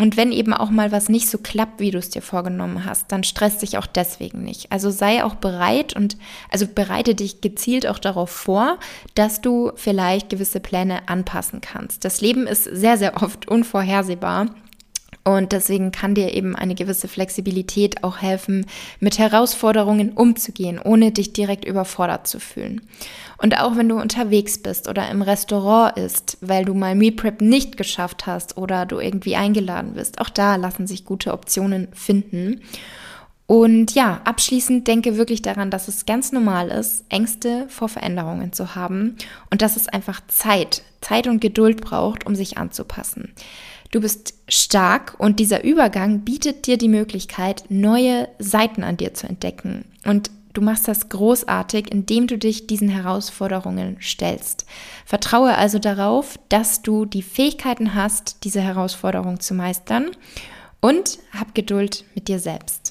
Und 0.00 0.16
wenn 0.16 0.30
eben 0.30 0.54
auch 0.54 0.70
mal 0.70 0.92
was 0.92 1.08
nicht 1.08 1.28
so 1.28 1.38
klappt, 1.38 1.80
wie 1.80 1.90
du 1.90 1.98
es 1.98 2.08
dir 2.08 2.22
vorgenommen 2.22 2.84
hast, 2.84 3.10
dann 3.10 3.24
stresst 3.24 3.62
dich 3.62 3.78
auch 3.78 3.86
deswegen 3.86 4.44
nicht. 4.44 4.70
Also 4.70 4.90
sei 4.90 5.24
auch 5.24 5.34
bereit 5.34 5.94
und 5.94 6.16
also 6.50 6.66
bereite 6.72 7.16
dich 7.16 7.40
gezielt 7.40 7.86
auch 7.86 7.98
darauf 7.98 8.30
vor, 8.30 8.78
dass 9.16 9.40
du 9.40 9.72
vielleicht 9.74 10.30
gewisse 10.30 10.60
Pläne 10.60 11.08
anpassen 11.08 11.60
kannst. 11.60 12.04
Das 12.04 12.20
Leben 12.20 12.46
ist 12.46 12.62
sehr, 12.64 12.96
sehr 12.96 13.20
oft 13.22 13.48
unvorhersehbar 13.48 14.46
und 15.24 15.52
deswegen 15.52 15.92
kann 15.92 16.14
dir 16.14 16.32
eben 16.32 16.56
eine 16.56 16.74
gewisse 16.74 17.06
Flexibilität 17.06 18.02
auch 18.02 18.22
helfen, 18.22 18.64
mit 18.98 19.18
Herausforderungen 19.18 20.12
umzugehen, 20.12 20.80
ohne 20.82 21.12
dich 21.12 21.34
direkt 21.34 21.66
überfordert 21.66 22.26
zu 22.26 22.40
fühlen. 22.40 22.80
Und 23.36 23.60
auch 23.60 23.76
wenn 23.76 23.90
du 23.90 24.00
unterwegs 24.00 24.58
bist 24.58 24.88
oder 24.88 25.10
im 25.10 25.20
Restaurant 25.20 25.98
isst, 25.98 26.38
weil 26.40 26.64
du 26.64 26.72
mal 26.72 26.94
Meal 26.94 27.12
Prep 27.12 27.42
nicht 27.42 27.76
geschafft 27.76 28.26
hast 28.26 28.56
oder 28.56 28.86
du 28.86 29.00
irgendwie 29.00 29.36
eingeladen 29.36 29.92
bist, 29.94 30.18
auch 30.18 30.30
da 30.30 30.56
lassen 30.56 30.86
sich 30.86 31.04
gute 31.04 31.32
Optionen 31.34 31.88
finden. 31.92 32.62
Und 33.46 33.94
ja, 33.94 34.20
abschließend 34.24 34.86
denke 34.86 35.16
wirklich 35.16 35.40
daran, 35.40 35.70
dass 35.70 35.88
es 35.88 36.04
ganz 36.04 36.32
normal 36.32 36.68
ist, 36.68 37.04
Ängste 37.08 37.66
vor 37.68 37.88
Veränderungen 37.88 38.52
zu 38.52 38.74
haben 38.74 39.16
und 39.50 39.62
dass 39.62 39.76
es 39.76 39.88
einfach 39.88 40.20
Zeit, 40.28 40.82
Zeit 41.00 41.26
und 41.26 41.40
Geduld 41.40 41.80
braucht, 41.80 42.26
um 42.26 42.34
sich 42.34 42.58
anzupassen. 42.58 43.32
Du 43.90 44.00
bist 44.00 44.34
stark 44.48 45.14
und 45.18 45.40
dieser 45.40 45.64
Übergang 45.64 46.20
bietet 46.20 46.66
dir 46.66 46.76
die 46.76 46.88
Möglichkeit, 46.88 47.64
neue 47.70 48.28
Seiten 48.38 48.84
an 48.84 48.98
dir 48.98 49.14
zu 49.14 49.26
entdecken. 49.26 49.84
Und 50.04 50.30
du 50.52 50.60
machst 50.60 50.88
das 50.88 51.08
großartig, 51.08 51.90
indem 51.90 52.26
du 52.26 52.36
dich 52.36 52.66
diesen 52.66 52.88
Herausforderungen 52.88 53.96
stellst. 54.02 54.66
Vertraue 55.06 55.56
also 55.56 55.78
darauf, 55.78 56.38
dass 56.50 56.82
du 56.82 57.06
die 57.06 57.22
Fähigkeiten 57.22 57.94
hast, 57.94 58.44
diese 58.44 58.60
Herausforderung 58.60 59.40
zu 59.40 59.54
meistern 59.54 60.10
und 60.80 61.18
hab 61.32 61.54
Geduld 61.54 62.04
mit 62.14 62.28
dir 62.28 62.40
selbst. 62.40 62.87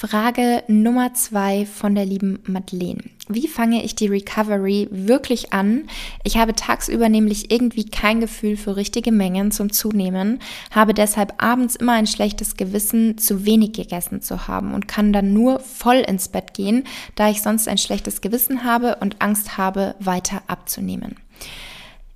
Frage 0.00 0.62
Nummer 0.66 1.12
zwei 1.12 1.66
von 1.66 1.94
der 1.94 2.06
lieben 2.06 2.38
Madeleine. 2.46 3.02
Wie 3.28 3.46
fange 3.46 3.84
ich 3.84 3.94
die 3.94 4.06
Recovery 4.06 4.88
wirklich 4.90 5.52
an? 5.52 5.90
Ich 6.24 6.38
habe 6.38 6.54
tagsüber 6.54 7.10
nämlich 7.10 7.50
irgendwie 7.50 7.84
kein 7.84 8.18
Gefühl 8.18 8.56
für 8.56 8.76
richtige 8.76 9.12
Mengen 9.12 9.50
zum 9.50 9.70
Zunehmen, 9.70 10.38
habe 10.70 10.94
deshalb 10.94 11.34
abends 11.36 11.76
immer 11.76 11.92
ein 11.92 12.06
schlechtes 12.06 12.56
Gewissen, 12.56 13.18
zu 13.18 13.44
wenig 13.44 13.74
gegessen 13.74 14.22
zu 14.22 14.48
haben 14.48 14.72
und 14.72 14.88
kann 14.88 15.12
dann 15.12 15.34
nur 15.34 15.60
voll 15.60 15.96
ins 15.96 16.28
Bett 16.28 16.54
gehen, 16.54 16.84
da 17.14 17.28
ich 17.28 17.42
sonst 17.42 17.68
ein 17.68 17.76
schlechtes 17.76 18.22
Gewissen 18.22 18.64
habe 18.64 18.96
und 19.02 19.20
Angst 19.20 19.58
habe, 19.58 19.96
weiter 20.00 20.40
abzunehmen. 20.46 21.16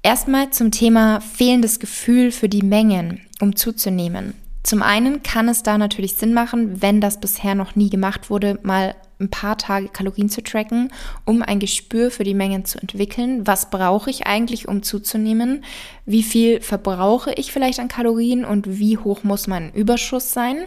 Erstmal 0.03 0.49
zum 0.53 0.71
Thema 0.71 1.21
fehlendes 1.21 1.81
Gefühl 1.81 2.33
für 2.33 2.49
die 2.49 2.63
Mengen, 2.63 3.21
um 3.43 3.57
zuzunehmen. 3.57 4.33
Zum 4.65 4.83
einen 4.83 5.23
kann 5.23 5.51
es 5.51 5.63
da 5.63 5.77
natürlich 5.77 6.15
Sinn 6.15 6.33
machen, 6.33 6.81
wenn 6.81 7.03
das 7.03 7.21
bisher 7.21 7.55
noch 7.55 7.77
nie 7.77 7.91
gemacht 7.91 8.31
wurde, 8.31 8.59
mal 8.63 8.95
ein 9.21 9.29
paar 9.29 9.59
Tage 9.59 9.89
Kalorien 9.89 10.31
zu 10.31 10.43
tracken, 10.43 10.91
um 11.27 11.43
ein 11.43 11.61
Gespür 11.61 12.11
für 12.11 12.25
die 12.25 12.33
Mengen 12.33 12.65
zu 12.65 12.81
entwickeln. 12.81 13.47
Was 13.47 13.69
brauche 13.69 14.09
ich 14.09 14.27
eigentlich, 14.27 14.67
um 14.67 14.83
zuzunehmen? 14.83 15.65
Wie 16.07 16.23
viel 16.23 16.63
verbrauche 16.63 17.35
ich 17.35 17.53
vielleicht 17.53 17.79
an 17.79 17.89
Kalorien 17.89 18.47
und 18.47 18.79
wie 18.79 18.97
hoch 18.97 19.23
muss 19.23 19.47
mein 19.47 19.71
Überschuss 19.75 20.33
sein? 20.33 20.65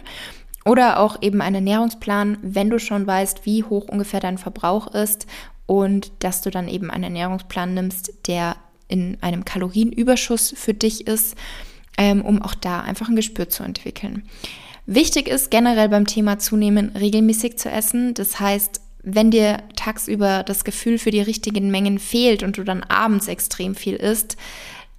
Oder 0.64 1.00
auch 1.00 1.20
eben 1.20 1.42
ein 1.42 1.56
Ernährungsplan, 1.56 2.38
wenn 2.42 2.70
du 2.70 2.78
schon 2.78 3.04
weißt, 3.04 3.46
wie 3.46 3.64
hoch 3.64 3.88
ungefähr 3.88 4.20
dein 4.20 4.38
Verbrauch 4.38 4.94
ist 4.94 5.26
und 5.66 6.12
dass 6.20 6.40
du 6.40 6.50
dann 6.50 6.68
eben 6.68 6.92
einen 6.92 7.04
Ernährungsplan 7.04 7.74
nimmst, 7.74 8.12
der 8.28 8.56
in 8.86 9.18
einem 9.22 9.44
Kalorienüberschuss 9.44 10.54
für 10.56 10.72
dich 10.72 11.08
ist 11.08 11.36
ähm, 11.98 12.22
um 12.22 12.40
auch 12.40 12.54
da 12.54 12.80
einfach 12.80 13.08
ein 13.08 13.16
Gespür 13.16 13.50
zu 13.50 13.62
entwickeln. 13.62 14.22
Wichtig 14.86 15.28
ist 15.28 15.50
generell 15.50 15.90
beim 15.90 16.06
Thema 16.06 16.38
Zunehmen 16.38 16.96
regelmäßig 16.96 17.58
zu 17.58 17.70
essen. 17.70 18.14
Das 18.14 18.40
heißt, 18.40 18.80
wenn 19.02 19.30
dir 19.30 19.58
tagsüber 19.76 20.42
das 20.44 20.64
Gefühl 20.64 20.98
für 20.98 21.10
die 21.10 21.20
richtigen 21.20 21.70
Mengen 21.70 21.98
fehlt 21.98 22.42
und 22.42 22.56
du 22.56 22.64
dann 22.64 22.82
abends 22.82 23.28
extrem 23.28 23.74
viel 23.74 23.96
isst, 23.96 24.38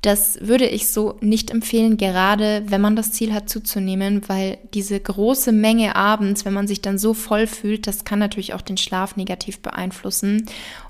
das 0.01 0.37
würde 0.41 0.65
ich 0.65 0.87
so 0.87 1.17
nicht 1.19 1.51
empfehlen, 1.51 1.97
gerade 1.97 2.63
wenn 2.67 2.79
man 2.79 2.95
das 2.95 3.11
Ziel 3.11 3.33
hat 3.33 3.49
zuzunehmen, 3.49 4.21
weil 4.27 4.57
diese 4.73 4.97
große 4.97 5.51
Menge 5.51 5.95
abends, 5.95 6.45
wenn 6.45 6.53
man 6.53 6.67
sich 6.67 6.81
dann 6.81 6.97
so 6.97 7.13
voll 7.13 7.47
fühlt, 7.47 7.85
das 7.85 8.05
kann 8.05 8.19
natürlich 8.19 8.53
auch 8.53 8.61
den 8.61 8.77
Schlaf 8.77 9.17
negativ 9.17 9.59
beeinflussen. 9.59 10.45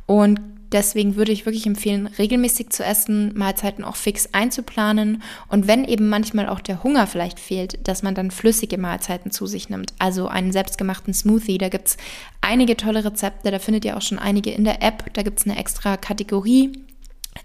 Und 0.05 0.39
Deswegen 0.71 1.15
würde 1.15 1.31
ich 1.31 1.45
wirklich 1.45 1.65
empfehlen, 1.65 2.07
regelmäßig 2.07 2.69
zu 2.69 2.83
essen, 2.83 3.35
Mahlzeiten 3.35 3.83
auch 3.83 3.95
fix 3.95 4.29
einzuplanen 4.33 5.23
und 5.47 5.67
wenn 5.67 5.83
eben 5.83 6.09
manchmal 6.09 6.47
auch 6.47 6.59
der 6.59 6.83
Hunger 6.83 7.07
vielleicht 7.07 7.39
fehlt, 7.39 7.88
dass 7.88 8.03
man 8.03 8.13
dann 8.13 8.29
flüssige 8.29 8.77
Mahlzeiten 8.77 9.31
zu 9.31 9.47
sich 9.47 9.69
nimmt. 9.69 9.93
Also 9.97 10.27
einen 10.27 10.51
selbstgemachten 10.51 11.13
Smoothie. 11.13 11.57
Da 11.57 11.69
gibt 11.69 11.88
es 11.88 11.97
einige 12.41 12.77
tolle 12.77 13.03
Rezepte, 13.03 13.49
da 13.49 13.57
findet 13.57 13.83
ihr 13.85 13.97
auch 13.97 14.01
schon 14.01 14.19
einige 14.19 14.51
in 14.51 14.63
der 14.63 14.83
App. 14.83 15.11
Da 15.13 15.23
gibt 15.23 15.39
es 15.39 15.45
eine 15.45 15.57
extra 15.57 15.97
Kategorie 15.97 16.71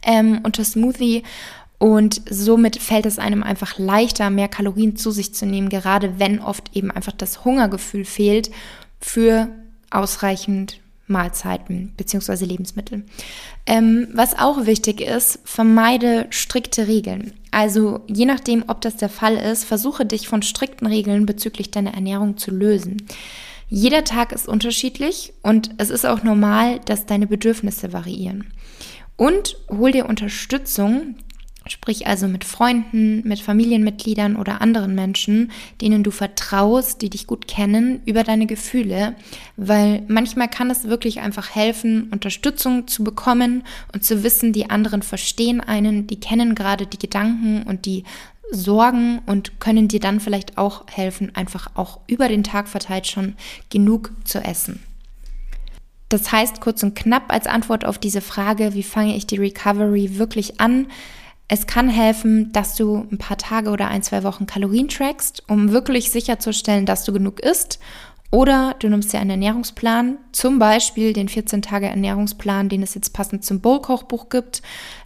ähm, 0.03 0.41
unter 0.43 0.65
Smoothie. 0.65 1.23
Und 1.79 2.23
somit 2.31 2.77
fällt 2.77 3.07
es 3.07 3.19
einem 3.19 3.43
einfach 3.43 3.79
leichter, 3.79 4.31
mehr 4.31 4.49
Kalorien 4.49 4.97
zu 4.97 5.11
sich 5.11 5.35
zu 5.35 5.45
nehmen, 5.45 5.69
gerade 5.69 6.19
wenn 6.19 6.41
oft 6.41 6.75
eben 6.77 6.91
einfach 6.91 7.13
das 7.13 7.45
Hungergefühl 7.45 8.05
fehlt 8.05 8.51
für 9.01 9.49
ausreichend 9.91 10.81
Mahlzeiten 11.07 11.93
bzw. 11.97 12.45
Lebensmittel. 12.45 13.05
Ähm, 13.67 14.09
was 14.13 14.39
auch 14.39 14.67
wichtig 14.67 15.01
ist, 15.01 15.39
vermeide 15.45 16.27
strikte 16.31 16.87
Regeln. 16.89 17.33
Also 17.51 18.01
je 18.07 18.27
nachdem, 18.27 18.65
ob 18.69 18.81
das 18.81 18.97
der 18.97 19.09
Fall 19.09 19.37
ist, 19.37 19.65
versuche 19.65 20.07
dich 20.07 20.29
von 20.29 20.43
strikten 20.43 20.87
Regeln 20.87 21.27
bezüglich 21.27 21.71
deiner 21.71 21.95
Ernährung 21.95 22.37
zu 22.37 22.51
lösen. 22.51 23.07
Jeder 23.69 24.05
Tag 24.05 24.33
ist 24.33 24.49
unterschiedlich 24.49 25.33
und 25.43 25.71
es 25.79 25.91
ist 25.91 26.05
auch 26.05 26.23
normal, 26.23 26.81
dass 26.85 27.07
deine 27.07 27.27
Bedürfnisse 27.27 27.93
variieren. 27.93 28.53
Und 29.17 29.57
hol 29.71 29.93
dir 29.93 30.07
Unterstützung, 30.07 31.17
Sprich 31.67 32.07
also 32.07 32.29
mit 32.29 32.45
Freunden, 32.45 33.27
mit 33.27 33.41
Familienmitgliedern 33.41 34.37
oder 34.37 34.61
anderen 34.61 34.95
Menschen, 34.95 35.51
denen 35.81 36.03
du 36.03 36.11
vertraust, 36.11 37.01
die 37.01 37.09
dich 37.09 37.27
gut 37.27 37.49
kennen, 37.49 38.03
über 38.05 38.23
deine 38.23 38.47
Gefühle, 38.47 39.15
weil 39.57 40.03
manchmal 40.09 40.49
kann 40.49 40.71
es 40.71 40.85
wirklich 40.85 41.21
einfach 41.21 41.55
helfen, 41.55 42.09
Unterstützung 42.11 42.87
zu 42.87 43.03
bekommen 43.03 43.63
und 43.95 44.05
zu 44.05 44.23
wissen, 44.23 44.53
die 44.53 44.69
anderen 44.69 45.03
verstehen 45.03 45.63
einen, 45.63 46.07
die 46.07 46.21
kennen 46.21 46.55
gerade 46.55 46.87
die 46.87 46.99
Gedanken 46.99 47.63
und 47.63 47.87
die 47.87 48.05
Sorgen 48.51 49.21
und 49.27 49.59
können 49.59 49.89
dir 49.89 50.01
dann 50.01 50.21
vielleicht 50.21 50.59
auch 50.59 50.85
helfen, 50.91 51.35
einfach 51.35 51.71
auch 51.75 52.01
über 52.07 52.29
den 52.29 52.45
Tag 52.45 52.69
verteilt 52.69 53.07
schon 53.07 53.37
genug 53.71 54.13
zu 54.25 54.39
essen. 54.39 54.81
Das 56.09 56.31
heißt 56.31 56.61
kurz 56.61 56.83
und 56.83 56.95
knapp 56.95 57.33
als 57.33 57.47
Antwort 57.47 57.85
auf 57.85 57.99
diese 57.99 58.21
Frage, 58.21 58.75
wie 58.75 58.83
fange 58.83 59.17
ich 59.17 59.27
die 59.27 59.37
Recovery 59.37 60.19
wirklich 60.19 60.61
an? 60.61 60.87
Es 61.47 61.67
kann 61.67 61.89
helfen, 61.89 62.53
dass 62.53 62.75
du 62.75 63.07
ein 63.11 63.19
paar 63.19 63.37
Tage 63.37 63.71
oder 63.71 63.89
ein, 63.89 64.03
zwei 64.03 64.23
Wochen 64.23 64.47
Kalorien 64.47 64.89
trackst, 64.89 65.43
um 65.49 65.73
wirklich 65.73 66.11
sicherzustellen, 66.11 66.87
dass 66.87 67.05
du 67.05 67.13
genug 67.13 67.41
isst. 67.41 67.79
Oder 68.31 68.75
du 68.81 68.89
nimmst 68.89 69.13
dir 69.13 69.21
einen 69.21 69.31
Ernährungsplan, 69.31 70.19
zum 70.33 70.59
Beispiel 70.59 71.13
den 71.13 71.29
14-Tage-Ernährungsplan, 71.29 72.69
den 72.69 72.83
es 72.83 72.95
jetzt 72.95 73.13
passend 73.13 73.45
zum 73.45 73.61
Bowl-Kochbuch 73.61 74.29
gibt, 74.29 74.61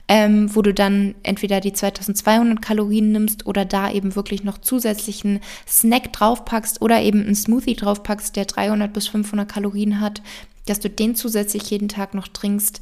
ähm, 0.08 0.54
wo 0.54 0.62
du 0.62 0.72
dann 0.72 1.14
entweder 1.24 1.60
die 1.60 1.74
2200 1.74 2.62
Kalorien 2.62 3.12
nimmst 3.12 3.44
oder 3.44 3.66
da 3.66 3.90
eben 3.90 4.16
wirklich 4.16 4.44
noch 4.44 4.56
zusätzlichen 4.56 5.40
Snack 5.68 6.14
draufpackst 6.14 6.80
oder 6.80 7.02
eben 7.02 7.22
einen 7.22 7.34
Smoothie 7.34 7.76
draufpackst, 7.76 8.34
der 8.34 8.46
300 8.46 8.90
bis 8.94 9.08
500 9.08 9.46
Kalorien 9.46 10.00
hat, 10.00 10.22
dass 10.64 10.80
du 10.80 10.88
den 10.88 11.14
zusätzlich 11.14 11.68
jeden 11.70 11.88
Tag 11.88 12.14
noch 12.14 12.28
trinkst. 12.28 12.80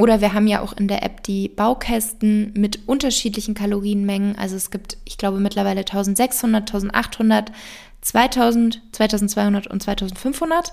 Oder 0.00 0.22
wir 0.22 0.32
haben 0.32 0.46
ja 0.46 0.62
auch 0.62 0.72
in 0.72 0.88
der 0.88 1.02
App 1.02 1.22
die 1.24 1.50
Baukästen 1.50 2.54
mit 2.56 2.88
unterschiedlichen 2.88 3.52
Kalorienmengen. 3.52 4.34
Also 4.34 4.56
es 4.56 4.70
gibt, 4.70 4.96
ich 5.04 5.18
glaube, 5.18 5.40
mittlerweile 5.40 5.80
1600, 5.80 6.74
1800, 6.74 7.52
2000, 8.00 8.80
2200 8.92 9.66
und 9.66 9.82
2500. 9.82 10.72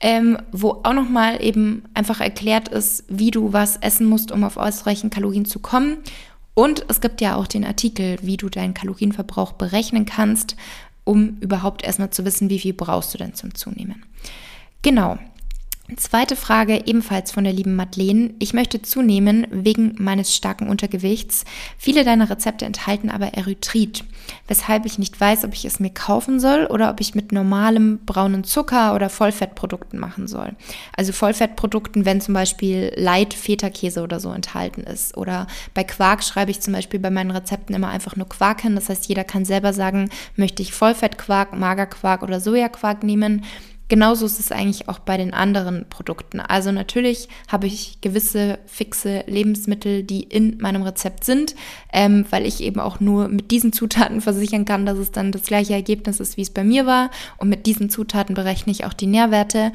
Ähm, 0.00 0.36
wo 0.52 0.82
auch 0.84 0.92
nochmal 0.92 1.42
eben 1.42 1.82
einfach 1.94 2.20
erklärt 2.20 2.68
ist, 2.68 3.04
wie 3.08 3.30
du 3.30 3.54
was 3.54 3.78
essen 3.78 4.06
musst, 4.06 4.30
um 4.30 4.44
auf 4.44 4.58
ausreichend 4.58 5.14
Kalorien 5.14 5.46
zu 5.46 5.60
kommen. 5.60 5.96
Und 6.52 6.84
es 6.88 7.00
gibt 7.00 7.22
ja 7.22 7.36
auch 7.36 7.46
den 7.46 7.64
Artikel, 7.64 8.18
wie 8.20 8.36
du 8.36 8.50
deinen 8.50 8.74
Kalorienverbrauch 8.74 9.52
berechnen 9.52 10.04
kannst, 10.04 10.56
um 11.04 11.38
überhaupt 11.40 11.84
erstmal 11.84 12.10
zu 12.10 12.26
wissen, 12.26 12.50
wie 12.50 12.58
viel 12.58 12.74
brauchst 12.74 13.14
du 13.14 13.18
denn 13.18 13.32
zum 13.32 13.54
Zunehmen. 13.54 14.04
Genau. 14.82 15.18
Zweite 15.96 16.36
Frage, 16.36 16.82
ebenfalls 16.84 17.30
von 17.30 17.44
der 17.44 17.52
lieben 17.54 17.74
Madeleine. 17.74 18.34
Ich 18.38 18.52
möchte 18.52 18.82
zunehmen 18.82 19.46
wegen 19.50 19.94
meines 19.98 20.36
starken 20.36 20.68
Untergewichts. 20.68 21.46
Viele 21.78 22.04
deiner 22.04 22.28
Rezepte 22.28 22.66
enthalten 22.66 23.08
aber 23.08 23.28
Erythrit, 23.28 24.04
weshalb 24.46 24.84
ich 24.84 24.98
nicht 24.98 25.18
weiß, 25.18 25.44
ob 25.44 25.54
ich 25.54 25.64
es 25.64 25.80
mir 25.80 25.88
kaufen 25.88 26.40
soll 26.40 26.66
oder 26.66 26.90
ob 26.90 27.00
ich 27.00 27.14
mit 27.14 27.32
normalem 27.32 28.00
braunen 28.04 28.44
Zucker 28.44 28.94
oder 28.94 29.08
Vollfettprodukten 29.08 29.98
machen 29.98 30.28
soll. 30.28 30.54
Also 30.94 31.12
Vollfettprodukten, 31.12 32.04
wenn 32.04 32.20
zum 32.20 32.34
Beispiel 32.34 32.92
Light 32.94 33.32
Feta-Käse 33.32 34.02
oder 34.02 34.20
so 34.20 34.30
enthalten 34.30 34.82
ist. 34.82 35.16
Oder 35.16 35.46
bei 35.72 35.84
Quark 35.84 36.22
schreibe 36.22 36.50
ich 36.50 36.60
zum 36.60 36.74
Beispiel 36.74 37.00
bei 37.00 37.10
meinen 37.10 37.30
Rezepten 37.30 37.74
immer 37.74 37.88
einfach 37.88 38.14
nur 38.14 38.28
Quark 38.28 38.60
hin. 38.60 38.74
Das 38.74 38.90
heißt, 38.90 39.08
jeder 39.08 39.24
kann 39.24 39.46
selber 39.46 39.72
sagen, 39.72 40.10
möchte 40.36 40.62
ich 40.62 40.74
Vollfettquark, 40.74 41.58
Magerquark 41.58 42.22
oder 42.22 42.40
Sojaquark 42.40 43.04
nehmen. 43.04 43.42
Genauso 43.88 44.26
ist 44.26 44.38
es 44.38 44.52
eigentlich 44.52 44.88
auch 44.88 44.98
bei 44.98 45.16
den 45.16 45.32
anderen 45.32 45.86
Produkten. 45.88 46.40
Also 46.40 46.72
natürlich 46.72 47.28
habe 47.48 47.66
ich 47.66 48.00
gewisse 48.02 48.58
fixe 48.66 49.24
Lebensmittel, 49.26 50.02
die 50.02 50.22
in 50.22 50.58
meinem 50.58 50.82
Rezept 50.82 51.24
sind, 51.24 51.54
ähm, 51.92 52.26
weil 52.28 52.44
ich 52.44 52.62
eben 52.62 52.80
auch 52.80 53.00
nur 53.00 53.28
mit 53.28 53.50
diesen 53.50 53.72
Zutaten 53.72 54.20
versichern 54.20 54.66
kann, 54.66 54.84
dass 54.84 54.98
es 54.98 55.10
dann 55.10 55.32
das 55.32 55.42
gleiche 55.42 55.72
Ergebnis 55.72 56.20
ist, 56.20 56.36
wie 56.36 56.42
es 56.42 56.50
bei 56.50 56.64
mir 56.64 56.84
war. 56.84 57.10
Und 57.38 57.48
mit 57.48 57.64
diesen 57.64 57.88
Zutaten 57.88 58.34
berechne 58.34 58.72
ich 58.72 58.84
auch 58.84 58.92
die 58.92 59.06
Nährwerte. 59.06 59.72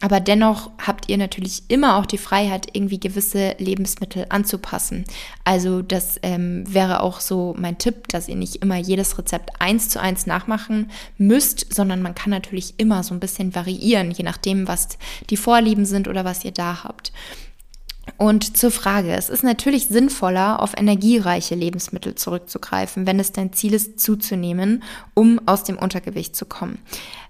Aber 0.00 0.20
dennoch 0.20 0.70
habt 0.78 1.08
ihr 1.08 1.16
natürlich 1.16 1.62
immer 1.68 1.96
auch 1.96 2.04
die 2.04 2.18
Freiheit, 2.18 2.68
irgendwie 2.74 3.00
gewisse 3.00 3.54
Lebensmittel 3.58 4.26
anzupassen. 4.28 5.04
Also 5.44 5.80
das 5.80 6.20
ähm, 6.22 6.64
wäre 6.68 7.00
auch 7.00 7.20
so 7.20 7.54
mein 7.58 7.78
Tipp, 7.78 8.08
dass 8.08 8.28
ihr 8.28 8.36
nicht 8.36 8.56
immer 8.56 8.76
jedes 8.76 9.16
Rezept 9.16 9.50
eins 9.58 9.88
zu 9.88 9.98
eins 9.98 10.26
nachmachen 10.26 10.90
müsst, 11.16 11.72
sondern 11.72 12.02
man 12.02 12.14
kann 12.14 12.30
natürlich 12.30 12.74
immer 12.76 13.02
so 13.02 13.14
ein 13.14 13.20
bisschen 13.20 13.54
variieren, 13.54 14.10
je 14.10 14.22
nachdem, 14.22 14.68
was 14.68 14.98
die 15.30 15.38
Vorlieben 15.38 15.86
sind 15.86 16.08
oder 16.08 16.26
was 16.26 16.44
ihr 16.44 16.52
da 16.52 16.84
habt. 16.84 17.10
Und 18.18 18.56
zur 18.56 18.70
Frage, 18.70 19.12
es 19.14 19.30
ist 19.30 19.42
natürlich 19.42 19.88
sinnvoller, 19.88 20.62
auf 20.62 20.74
energiereiche 20.76 21.54
Lebensmittel 21.54 22.14
zurückzugreifen, 22.14 23.06
wenn 23.06 23.18
es 23.18 23.32
dein 23.32 23.52
Ziel 23.52 23.74
ist, 23.74 23.98
zuzunehmen, 23.98 24.82
um 25.14 25.40
aus 25.46 25.64
dem 25.64 25.76
Untergewicht 25.76 26.36
zu 26.36 26.46
kommen. 26.46 26.78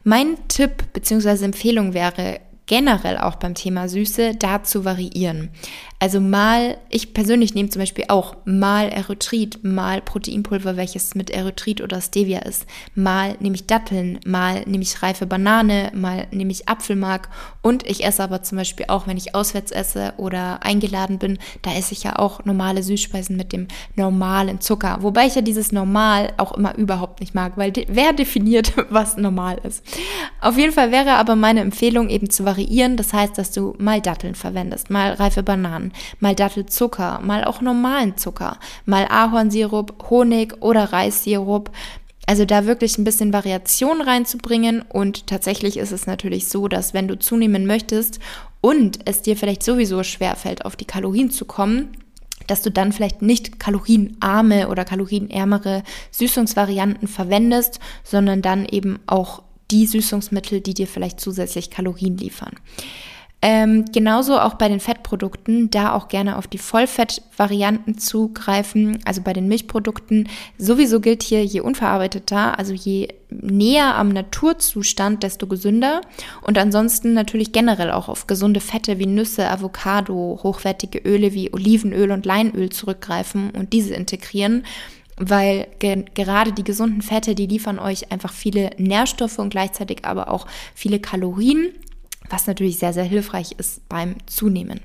Mein 0.04 0.36
Tipp 0.48 0.92
bzw. 0.92 1.44
Empfehlung 1.44 1.94
wäre, 1.94 2.40
generell 2.66 3.18
auch 3.18 3.36
beim 3.36 3.54
Thema 3.54 3.88
Süße 3.88 4.34
da 4.34 4.62
zu 4.62 4.84
variieren. 4.84 5.50
Also 5.98 6.20
mal, 6.20 6.76
ich 6.90 7.14
persönlich 7.14 7.54
nehme 7.54 7.70
zum 7.70 7.80
Beispiel 7.80 8.04
auch 8.08 8.36
mal 8.44 8.90
Erythrit, 8.90 9.64
mal 9.64 10.02
Proteinpulver, 10.02 10.76
welches 10.76 11.14
mit 11.14 11.30
Erythrit 11.30 11.80
oder 11.80 12.02
Stevia 12.02 12.40
ist. 12.40 12.66
Mal 12.94 13.36
nehme 13.40 13.54
ich 13.54 13.66
Datteln, 13.66 14.20
mal 14.26 14.62
nehme 14.66 14.82
ich 14.82 15.02
reife 15.02 15.26
Banane, 15.26 15.90
mal 15.94 16.26
nehme 16.32 16.52
ich 16.52 16.68
Apfelmark. 16.68 17.30
Und 17.62 17.86
ich 17.88 18.04
esse 18.04 18.22
aber 18.22 18.42
zum 18.42 18.58
Beispiel 18.58 18.86
auch, 18.88 19.06
wenn 19.06 19.16
ich 19.16 19.34
auswärts 19.34 19.72
esse 19.72 20.12
oder 20.18 20.62
eingeladen 20.62 21.18
bin, 21.18 21.38
da 21.62 21.72
esse 21.72 21.94
ich 21.94 22.02
ja 22.02 22.18
auch 22.18 22.44
normale 22.44 22.82
Süßspeisen 22.82 23.36
mit 23.36 23.52
dem 23.52 23.66
normalen 23.94 24.60
Zucker. 24.60 24.98
Wobei 25.00 25.26
ich 25.26 25.34
ja 25.34 25.40
dieses 25.40 25.72
Normal 25.72 26.34
auch 26.36 26.52
immer 26.52 26.76
überhaupt 26.76 27.20
nicht 27.20 27.34
mag, 27.34 27.52
weil 27.56 27.72
wer 27.88 28.12
definiert, 28.12 28.74
was 28.90 29.16
normal 29.16 29.58
ist. 29.62 29.82
Auf 30.42 30.58
jeden 30.58 30.72
Fall 30.72 30.92
wäre 30.92 31.12
aber 31.12 31.36
meine 31.36 31.60
Empfehlung 31.60 32.10
eben 32.10 32.28
zu 32.28 32.44
variieren. 32.44 32.55
Das 32.96 33.12
heißt, 33.12 33.38
dass 33.38 33.52
du 33.52 33.74
mal 33.78 34.00
Datteln 34.00 34.34
verwendest, 34.34 34.90
mal 34.90 35.12
reife 35.12 35.42
Bananen 35.42 35.92
mal 36.20 36.34
Dattelzucker, 36.34 37.20
mal 37.22 37.44
auch 37.44 37.60
normalen 37.60 38.16
Zucker, 38.16 38.58
mal 38.84 39.06
Ahornsirup, 39.08 40.10
Honig 40.10 40.54
oder 40.60 40.92
Reissirup. 40.92 41.70
Also 42.26 42.44
da 42.44 42.66
wirklich 42.66 42.98
ein 42.98 43.04
bisschen 43.04 43.32
Variation 43.32 44.00
reinzubringen 44.00 44.82
und 44.82 45.28
tatsächlich 45.28 45.76
ist 45.76 45.92
es 45.92 46.06
natürlich 46.06 46.48
so, 46.48 46.66
dass 46.66 46.92
wenn 46.92 47.06
du 47.06 47.18
zunehmen 47.18 47.66
möchtest 47.66 48.18
und 48.60 48.98
es 49.04 49.22
dir 49.22 49.36
vielleicht 49.36 49.62
sowieso 49.62 50.02
schwerfällt, 50.02 50.64
auf 50.64 50.74
die 50.74 50.86
Kalorien 50.86 51.30
zu 51.30 51.44
kommen, 51.44 51.90
dass 52.48 52.62
du 52.62 52.70
dann 52.70 52.92
vielleicht 52.92 53.22
nicht 53.22 53.60
kalorienarme 53.60 54.68
oder 54.68 54.84
kalorienärmere 54.84 55.84
Süßungsvarianten 56.10 57.06
verwendest, 57.06 57.78
sondern 58.02 58.42
dann 58.42 58.66
eben 58.66 58.98
auch 59.06 59.42
die 59.70 59.86
Süßungsmittel, 59.86 60.60
die 60.60 60.74
dir 60.74 60.86
vielleicht 60.86 61.20
zusätzlich 61.20 61.70
Kalorien 61.70 62.16
liefern. 62.16 62.52
Ähm, 63.42 63.84
genauso 63.92 64.40
auch 64.40 64.54
bei 64.54 64.68
den 64.68 64.80
Fettprodukten, 64.80 65.70
da 65.70 65.92
auch 65.92 66.08
gerne 66.08 66.36
auf 66.38 66.46
die 66.46 66.58
Vollfettvarianten 66.58 67.98
zugreifen, 67.98 68.98
also 69.04 69.20
bei 69.20 69.34
den 69.34 69.46
Milchprodukten. 69.46 70.28
Sowieso 70.56 71.00
gilt 71.00 71.22
hier, 71.22 71.44
je 71.44 71.60
unverarbeiteter, 71.60 72.58
also 72.58 72.72
je 72.72 73.08
näher 73.30 73.94
am 73.94 74.08
Naturzustand, 74.08 75.22
desto 75.22 75.46
gesünder. 75.46 76.00
Und 76.42 76.56
ansonsten 76.56 77.12
natürlich 77.12 77.52
generell 77.52 77.90
auch 77.90 78.08
auf 78.08 78.26
gesunde 78.26 78.60
Fette 78.60 78.98
wie 78.98 79.06
Nüsse, 79.06 79.50
Avocado, 79.50 80.40
hochwertige 80.42 80.98
Öle 80.98 81.34
wie 81.34 81.52
Olivenöl 81.52 82.12
und 82.12 82.24
Leinöl 82.24 82.70
zurückgreifen 82.70 83.50
und 83.50 83.74
diese 83.74 83.94
integrieren 83.94 84.64
weil 85.16 85.68
ge 85.78 86.04
gerade 86.14 86.52
die 86.52 86.64
gesunden 86.64 87.02
Fette, 87.02 87.34
die 87.34 87.46
liefern 87.46 87.78
euch 87.78 88.12
einfach 88.12 88.32
viele 88.32 88.70
Nährstoffe 88.78 89.38
und 89.38 89.50
gleichzeitig 89.50 90.04
aber 90.04 90.30
auch 90.30 90.46
viele 90.74 91.00
Kalorien 91.00 91.72
was 92.30 92.46
natürlich 92.46 92.78
sehr, 92.78 92.92
sehr 92.92 93.04
hilfreich 93.04 93.52
ist 93.58 93.88
beim 93.88 94.16
Zunehmen. 94.26 94.80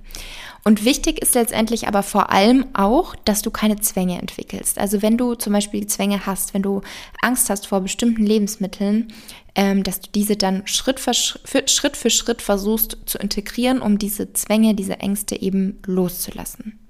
Und 0.64 0.86
wichtig 0.86 1.22
ist 1.22 1.34
letztendlich 1.34 1.88
aber 1.88 2.04
vor 2.04 2.32
allem 2.32 2.68
auch, 2.74 3.16
dass 3.16 3.42
du 3.42 3.50
keine 3.50 3.80
Zwänge 3.80 4.20
entwickelst. 4.20 4.78
Also 4.78 5.02
wenn 5.02 5.18
du 5.18 5.34
zum 5.34 5.54
Beispiel 5.54 5.88
Zwänge 5.88 6.26
hast, 6.26 6.54
wenn 6.54 6.62
du 6.62 6.82
Angst 7.22 7.50
hast 7.50 7.66
vor 7.66 7.82
bestimmten 7.82 8.26
Lebensmitteln, 8.26 9.12
ähm, 9.56 9.84
dass 9.84 10.02
du 10.02 10.10
diese 10.14 10.36
dann 10.36 10.68
Schritt 10.68 11.00
für, 11.00 11.14
Schritt 11.14 11.98
für 11.98 12.10
Schritt 12.10 12.42
versuchst 12.42 12.98
zu 13.06 13.18
integrieren, 13.18 13.82
um 13.82 13.98
diese 13.98 14.34
Zwänge, 14.34 14.76
diese 14.76 15.00
Ängste 15.00 15.42
eben 15.42 15.80
loszulassen. 15.86 16.81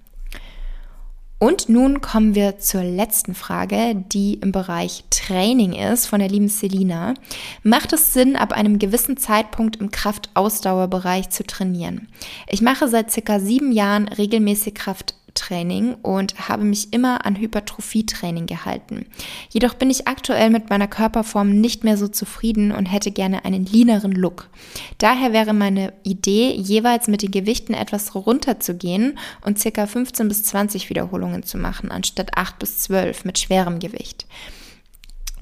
Und 1.43 1.69
nun 1.69 2.01
kommen 2.01 2.35
wir 2.35 2.59
zur 2.59 2.83
letzten 2.83 3.33
Frage, 3.33 3.95
die 3.95 4.35
im 4.35 4.51
Bereich 4.51 5.05
Training 5.09 5.73
ist, 5.73 6.05
von 6.05 6.19
der 6.19 6.29
lieben 6.29 6.49
Selina. 6.49 7.15
Macht 7.63 7.93
es 7.93 8.13
Sinn, 8.13 8.35
ab 8.35 8.53
einem 8.53 8.77
gewissen 8.77 9.17
Zeitpunkt 9.17 9.77
im 9.77 9.89
Kraftausdauerbereich 9.89 11.31
zu 11.31 11.43
trainieren? 11.43 12.09
Ich 12.47 12.61
mache 12.61 12.87
seit 12.87 13.09
circa 13.09 13.39
sieben 13.39 13.71
Jahren 13.71 14.07
regelmäßig 14.07 14.75
Kraft 14.75 15.15
Training 15.33 15.95
und 15.95 16.49
habe 16.49 16.63
mich 16.63 16.93
immer 16.93 17.25
an 17.25 17.35
Hypertrophietraining 17.35 18.45
gehalten. 18.45 19.05
Jedoch 19.49 19.73
bin 19.73 19.89
ich 19.89 20.07
aktuell 20.07 20.49
mit 20.49 20.69
meiner 20.69 20.87
Körperform 20.87 21.61
nicht 21.61 21.83
mehr 21.83 21.97
so 21.97 22.07
zufrieden 22.07 22.71
und 22.71 22.85
hätte 22.85 23.11
gerne 23.11 23.45
einen 23.45 23.65
leaneren 23.65 24.11
Look. 24.11 24.49
Daher 24.97 25.33
wäre 25.33 25.53
meine 25.53 25.93
Idee, 26.03 26.53
jeweils 26.53 27.07
mit 27.07 27.21
den 27.21 27.31
Gewichten 27.31 27.73
etwas 27.73 28.15
runterzugehen 28.15 29.17
und 29.45 29.59
circa 29.59 29.87
15 29.87 30.27
bis 30.27 30.43
20 30.43 30.89
Wiederholungen 30.89 31.43
zu 31.43 31.57
machen, 31.57 31.91
anstatt 31.91 32.37
8 32.37 32.59
bis 32.59 32.79
12 32.79 33.25
mit 33.25 33.39
schwerem 33.39 33.79
Gewicht. 33.79 34.25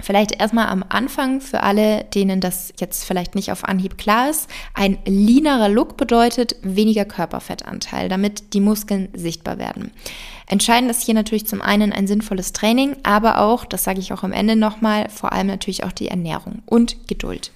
Vielleicht 0.02 0.32
erstmal 0.40 0.68
am 0.68 0.84
Anfang 0.88 1.40
für 1.40 1.62
alle, 1.62 2.04
denen 2.04 2.40
das 2.40 2.72
jetzt 2.78 3.04
vielleicht 3.04 3.34
nicht 3.34 3.52
auf 3.52 3.64
Anhieb 3.64 3.98
klar 3.98 4.30
ist. 4.30 4.48
Ein 4.74 4.98
leanerer 5.04 5.68
Look 5.68 5.96
bedeutet 5.96 6.56
weniger 6.62 7.04
Körperfettanteil, 7.04 8.08
damit 8.08 8.54
die 8.54 8.60
Muskeln 8.60 9.08
sichtbar 9.14 9.58
werden. 9.58 9.90
Entscheidend 10.46 10.90
ist 10.90 11.02
hier 11.02 11.14
natürlich 11.14 11.46
zum 11.46 11.62
einen 11.62 11.92
ein 11.92 12.06
sinnvolles 12.06 12.52
Training, 12.52 12.96
aber 13.04 13.38
auch, 13.38 13.64
das 13.64 13.84
sage 13.84 14.00
ich 14.00 14.12
auch 14.12 14.24
am 14.24 14.32
Ende 14.32 14.56
nochmal, 14.56 15.08
vor 15.08 15.32
allem 15.32 15.46
natürlich 15.46 15.84
auch 15.84 15.92
die 15.92 16.08
Ernährung 16.08 16.62
und 16.66 17.06
Geduld. 17.06 17.52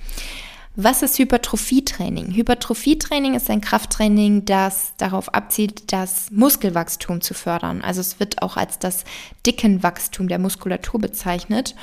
Was 0.76 1.02
ist 1.02 1.20
Hypertrophietraining? 1.20 2.34
Hypertrophietraining 2.34 3.36
ist 3.36 3.48
ein 3.48 3.60
Krafttraining, 3.60 4.44
das 4.44 4.92
darauf 4.96 5.32
abzielt, 5.32 5.92
das 5.92 6.32
Muskelwachstum 6.32 7.20
zu 7.20 7.32
fördern. 7.32 7.80
Also 7.80 8.00
es 8.00 8.18
wird 8.18 8.42
auch 8.42 8.56
als 8.56 8.80
das 8.80 9.04
Dickenwachstum 9.46 10.26
der 10.26 10.40
Muskulatur 10.40 11.00
bezeichnet. 11.00 11.76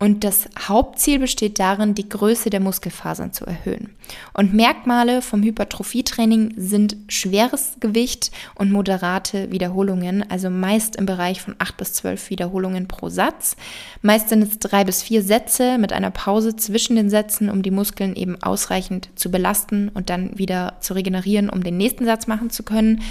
Und 0.00 0.22
das 0.22 0.48
Hauptziel 0.68 1.18
besteht 1.18 1.58
darin, 1.58 1.94
die 1.94 2.08
Größe 2.08 2.50
der 2.50 2.60
Muskelfasern 2.60 3.32
zu 3.32 3.44
erhöhen. 3.44 3.90
Und 4.32 4.54
Merkmale 4.54 5.22
vom 5.22 5.42
Hypertrophietraining 5.42 6.54
sind 6.56 6.96
schweres 7.08 7.72
Gewicht 7.80 8.30
und 8.54 8.70
moderate 8.70 9.50
Wiederholungen, 9.50 10.28
also 10.30 10.50
meist 10.50 10.94
im 10.94 11.06
Bereich 11.06 11.42
von 11.42 11.56
8 11.58 11.76
bis 11.76 11.94
12 11.94 12.30
Wiederholungen 12.30 12.86
pro 12.86 13.08
Satz. 13.08 13.56
Meist 14.00 14.28
sind 14.28 14.42
es 14.42 14.60
drei 14.60 14.84
bis 14.84 15.02
vier 15.02 15.22
Sätze 15.22 15.78
mit 15.78 15.92
einer 15.92 16.12
Pause 16.12 16.54
zwischen 16.54 16.94
den 16.94 17.10
Sätzen, 17.10 17.50
um 17.50 17.62
die 17.62 17.72
Muskeln 17.72 18.14
eben 18.14 18.40
ausreichend 18.40 19.08
zu 19.16 19.32
belasten 19.32 19.88
und 19.88 20.10
dann 20.10 20.38
wieder 20.38 20.76
zu 20.80 20.94
regenerieren, 20.94 21.50
um 21.50 21.64
den 21.64 21.76
nächsten 21.76 22.04
Satz 22.04 22.28
machen 22.28 22.50
zu 22.50 22.62
können. 22.62 23.02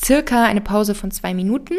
Circa 0.00 0.44
eine 0.44 0.60
Pause 0.60 0.94
von 0.94 1.10
zwei 1.10 1.34
Minuten. 1.34 1.74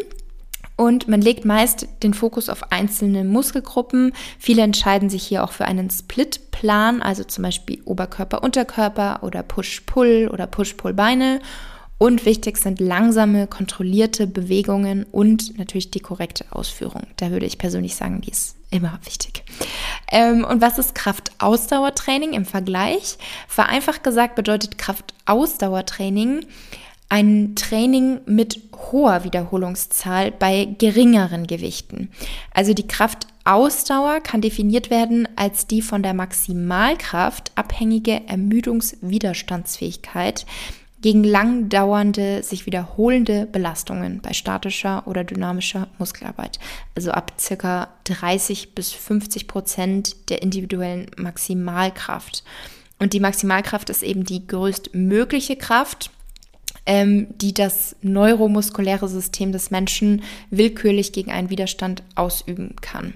Und 0.81 1.07
man 1.07 1.21
legt 1.21 1.45
meist 1.45 1.87
den 2.01 2.15
Fokus 2.15 2.49
auf 2.49 2.71
einzelne 2.71 3.23
Muskelgruppen. 3.23 4.13
Viele 4.39 4.63
entscheiden 4.63 5.11
sich 5.11 5.21
hier 5.21 5.43
auch 5.43 5.51
für 5.51 5.65
einen 5.65 5.91
Split-Plan, 5.91 7.03
also 7.03 7.23
zum 7.23 7.43
Beispiel 7.43 7.83
Oberkörper, 7.85 8.41
Unterkörper 8.41 9.19
oder 9.21 9.43
Push-Pull 9.43 10.31
oder 10.33 10.47
Push-Pull-Beine. 10.47 11.39
Und 11.99 12.25
wichtig 12.25 12.57
sind 12.57 12.79
langsame, 12.79 13.45
kontrollierte 13.45 14.25
Bewegungen 14.25 15.05
und 15.11 15.55
natürlich 15.59 15.91
die 15.91 15.99
korrekte 15.99 16.45
Ausführung. 16.49 17.03
Da 17.17 17.29
würde 17.29 17.45
ich 17.45 17.59
persönlich 17.59 17.95
sagen, 17.95 18.21
die 18.21 18.31
ist 18.31 18.55
immer 18.71 18.97
wichtig. 19.03 19.43
Ähm, 20.11 20.43
und 20.43 20.63
was 20.63 20.79
ist 20.79 20.95
Kraftausdauertraining 20.95 22.33
im 22.33 22.45
Vergleich? 22.45 23.19
Vereinfacht 23.47 24.03
gesagt 24.03 24.33
bedeutet 24.33 24.79
Kraftausdauertraining 24.79 26.47
ein 27.11 27.53
Training 27.55 28.21
mit 28.25 28.59
hoher 28.73 29.23
Wiederholungszahl 29.25 30.31
bei 30.31 30.73
geringeren 30.77 31.45
Gewichten. 31.45 32.09
Also 32.53 32.73
die 32.73 32.87
Kraftausdauer 32.87 34.21
kann 34.21 34.39
definiert 34.39 34.89
werden 34.89 35.27
als 35.35 35.67
die 35.67 35.81
von 35.81 36.03
der 36.03 36.13
Maximalkraft 36.13 37.51
abhängige 37.55 38.25
Ermüdungswiderstandsfähigkeit 38.27 40.45
gegen 41.01 41.25
lang 41.25 41.67
dauernde, 41.67 42.43
sich 42.43 42.65
wiederholende 42.65 43.45
Belastungen 43.45 44.21
bei 44.21 44.31
statischer 44.31 45.05
oder 45.05 45.25
dynamischer 45.25 45.89
Muskelarbeit. 45.97 46.59
Also 46.95 47.11
ab 47.11 47.33
circa 47.37 47.89
30 48.05 48.73
bis 48.73 48.93
50 48.93 49.47
Prozent 49.47 50.29
der 50.29 50.41
individuellen 50.41 51.07
Maximalkraft. 51.17 52.45
Und 52.99 53.11
die 53.11 53.19
Maximalkraft 53.19 53.89
ist 53.89 54.01
eben 54.01 54.23
die 54.23 54.47
größtmögliche 54.47 55.57
Kraft, 55.57 56.09
ähm, 56.85 57.27
die 57.37 57.53
das 57.53 57.95
neuromuskuläre 58.01 59.07
System 59.07 59.51
des 59.51 59.71
Menschen 59.71 60.23
willkürlich 60.49 61.11
gegen 61.13 61.31
einen 61.31 61.49
Widerstand 61.49 62.03
ausüben 62.15 62.75
kann. 62.81 63.13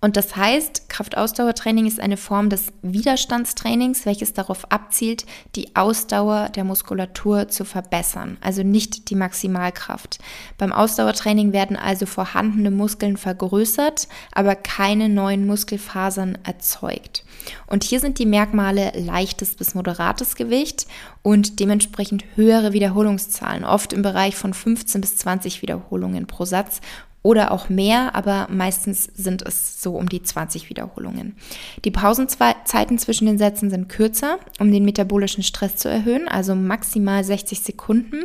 Und 0.00 0.16
das 0.16 0.34
heißt, 0.34 0.88
Kraftausdauertraining 0.88 1.86
ist 1.86 2.00
eine 2.00 2.16
Form 2.16 2.48
des 2.48 2.72
Widerstandstrainings, 2.82 4.06
welches 4.06 4.32
darauf 4.32 4.70
abzielt, 4.72 5.26
die 5.56 5.76
Ausdauer 5.76 6.48
der 6.48 6.64
Muskulatur 6.64 7.48
zu 7.48 7.64
verbessern, 7.64 8.38
also 8.40 8.62
nicht 8.62 9.10
die 9.10 9.14
Maximalkraft. 9.14 10.18
Beim 10.56 10.72
Ausdauertraining 10.72 11.52
werden 11.52 11.76
also 11.76 12.06
vorhandene 12.06 12.70
Muskeln 12.70 13.18
vergrößert, 13.18 14.08
aber 14.32 14.56
keine 14.56 15.10
neuen 15.10 15.46
Muskelfasern 15.46 16.38
erzeugt. 16.44 17.24
Und 17.66 17.84
hier 17.84 18.00
sind 18.00 18.18
die 18.18 18.26
Merkmale 18.26 18.92
leichtes 18.94 19.54
bis 19.54 19.74
moderates 19.74 20.34
Gewicht 20.34 20.86
und 21.22 21.60
dementsprechend 21.60 22.24
höhere 22.36 22.72
Wiederholungszahlen, 22.72 23.64
oft 23.64 23.92
im 23.92 24.02
Bereich 24.02 24.36
von 24.36 24.54
15 24.54 25.00
bis 25.00 25.16
20 25.18 25.62
Wiederholungen 25.62 26.26
pro 26.26 26.44
Satz 26.44 26.80
oder 27.22 27.52
auch 27.52 27.68
mehr, 27.68 28.14
aber 28.14 28.48
meistens 28.50 29.04
sind 29.14 29.42
es 29.42 29.82
so 29.82 29.96
um 29.96 30.08
die 30.08 30.22
20 30.22 30.70
Wiederholungen. 30.70 31.36
Die 31.84 31.90
Pausenzeiten 31.90 32.98
zwischen 32.98 33.26
den 33.26 33.38
Sätzen 33.38 33.68
sind 33.68 33.88
kürzer, 33.88 34.38
um 34.58 34.72
den 34.72 34.84
metabolischen 34.84 35.42
Stress 35.42 35.76
zu 35.76 35.88
erhöhen, 35.88 36.28
also 36.28 36.54
maximal 36.54 37.22
60 37.22 37.60
Sekunden. 37.60 38.24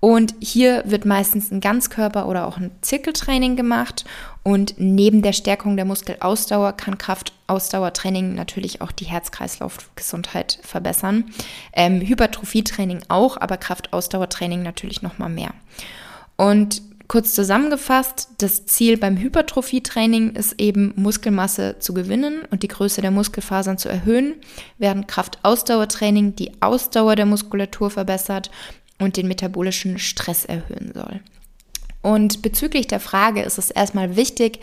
Und 0.00 0.34
hier 0.40 0.82
wird 0.86 1.04
meistens 1.04 1.50
ein 1.50 1.60
Ganzkörper- 1.60 2.26
oder 2.26 2.46
auch 2.46 2.58
ein 2.58 2.70
Zirkeltraining 2.80 3.56
gemacht. 3.56 4.04
Und 4.42 4.74
neben 4.78 5.22
der 5.22 5.32
Stärkung 5.32 5.76
der 5.76 5.86
Muskelausdauer 5.86 6.74
kann 6.74 6.98
Kraftausdauertraining 6.98 8.34
natürlich 8.34 8.82
auch 8.82 8.92
die 8.92 9.06
Herz-Kreislauf-Gesundheit 9.06 10.58
verbessern. 10.62 11.24
Ähm, 11.72 12.00
Hypertrophietraining 12.00 13.00
auch, 13.08 13.36
aber 13.40 13.56
Kraftausdauertraining 13.56 14.62
natürlich 14.62 15.02
noch 15.02 15.18
mal 15.18 15.30
mehr. 15.30 15.50
Und 16.36 16.82
Kurz 17.08 17.34
zusammengefasst, 17.34 18.30
das 18.38 18.66
Ziel 18.66 18.96
beim 18.96 19.16
Hypertrophietraining 19.16 20.34
ist 20.34 20.60
eben 20.60 20.92
Muskelmasse 20.96 21.76
zu 21.78 21.94
gewinnen 21.94 22.40
und 22.50 22.64
die 22.64 22.68
Größe 22.68 23.00
der 23.00 23.12
Muskelfasern 23.12 23.78
zu 23.78 23.88
erhöhen, 23.88 24.34
während 24.78 25.06
Kraftausdauertraining 25.06 26.34
die 26.34 26.60
Ausdauer 26.60 27.14
der 27.14 27.26
Muskulatur 27.26 27.90
verbessert 27.90 28.50
und 28.98 29.16
den 29.16 29.28
metabolischen 29.28 29.98
Stress 29.98 30.44
erhöhen 30.44 30.90
soll. 30.94 31.20
Und 32.02 32.42
bezüglich 32.42 32.86
der 32.86 33.00
Frage 33.00 33.42
ist 33.42 33.58
es 33.58 33.70
erstmal 33.70 34.16
wichtig, 34.16 34.60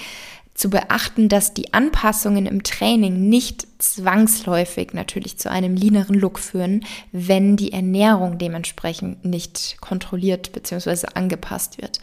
zu 0.54 0.70
beachten, 0.70 1.30
dass 1.30 1.54
die 1.54 1.74
Anpassungen 1.74 2.46
im 2.46 2.64
Training 2.64 3.30
nicht 3.30 3.68
zwangsläufig 3.80 4.94
natürlich 4.94 5.38
zu 5.38 5.50
einem 5.50 5.76
leaneren 5.76 6.16
Look 6.16 6.40
führen, 6.40 6.86
wenn 7.12 7.58
die 7.58 7.74
Ernährung 7.74 8.38
dementsprechend 8.38 9.26
nicht 9.26 9.78
kontrolliert 9.82 10.52
bzw. 10.54 11.08
angepasst 11.16 11.82
wird. 11.82 12.00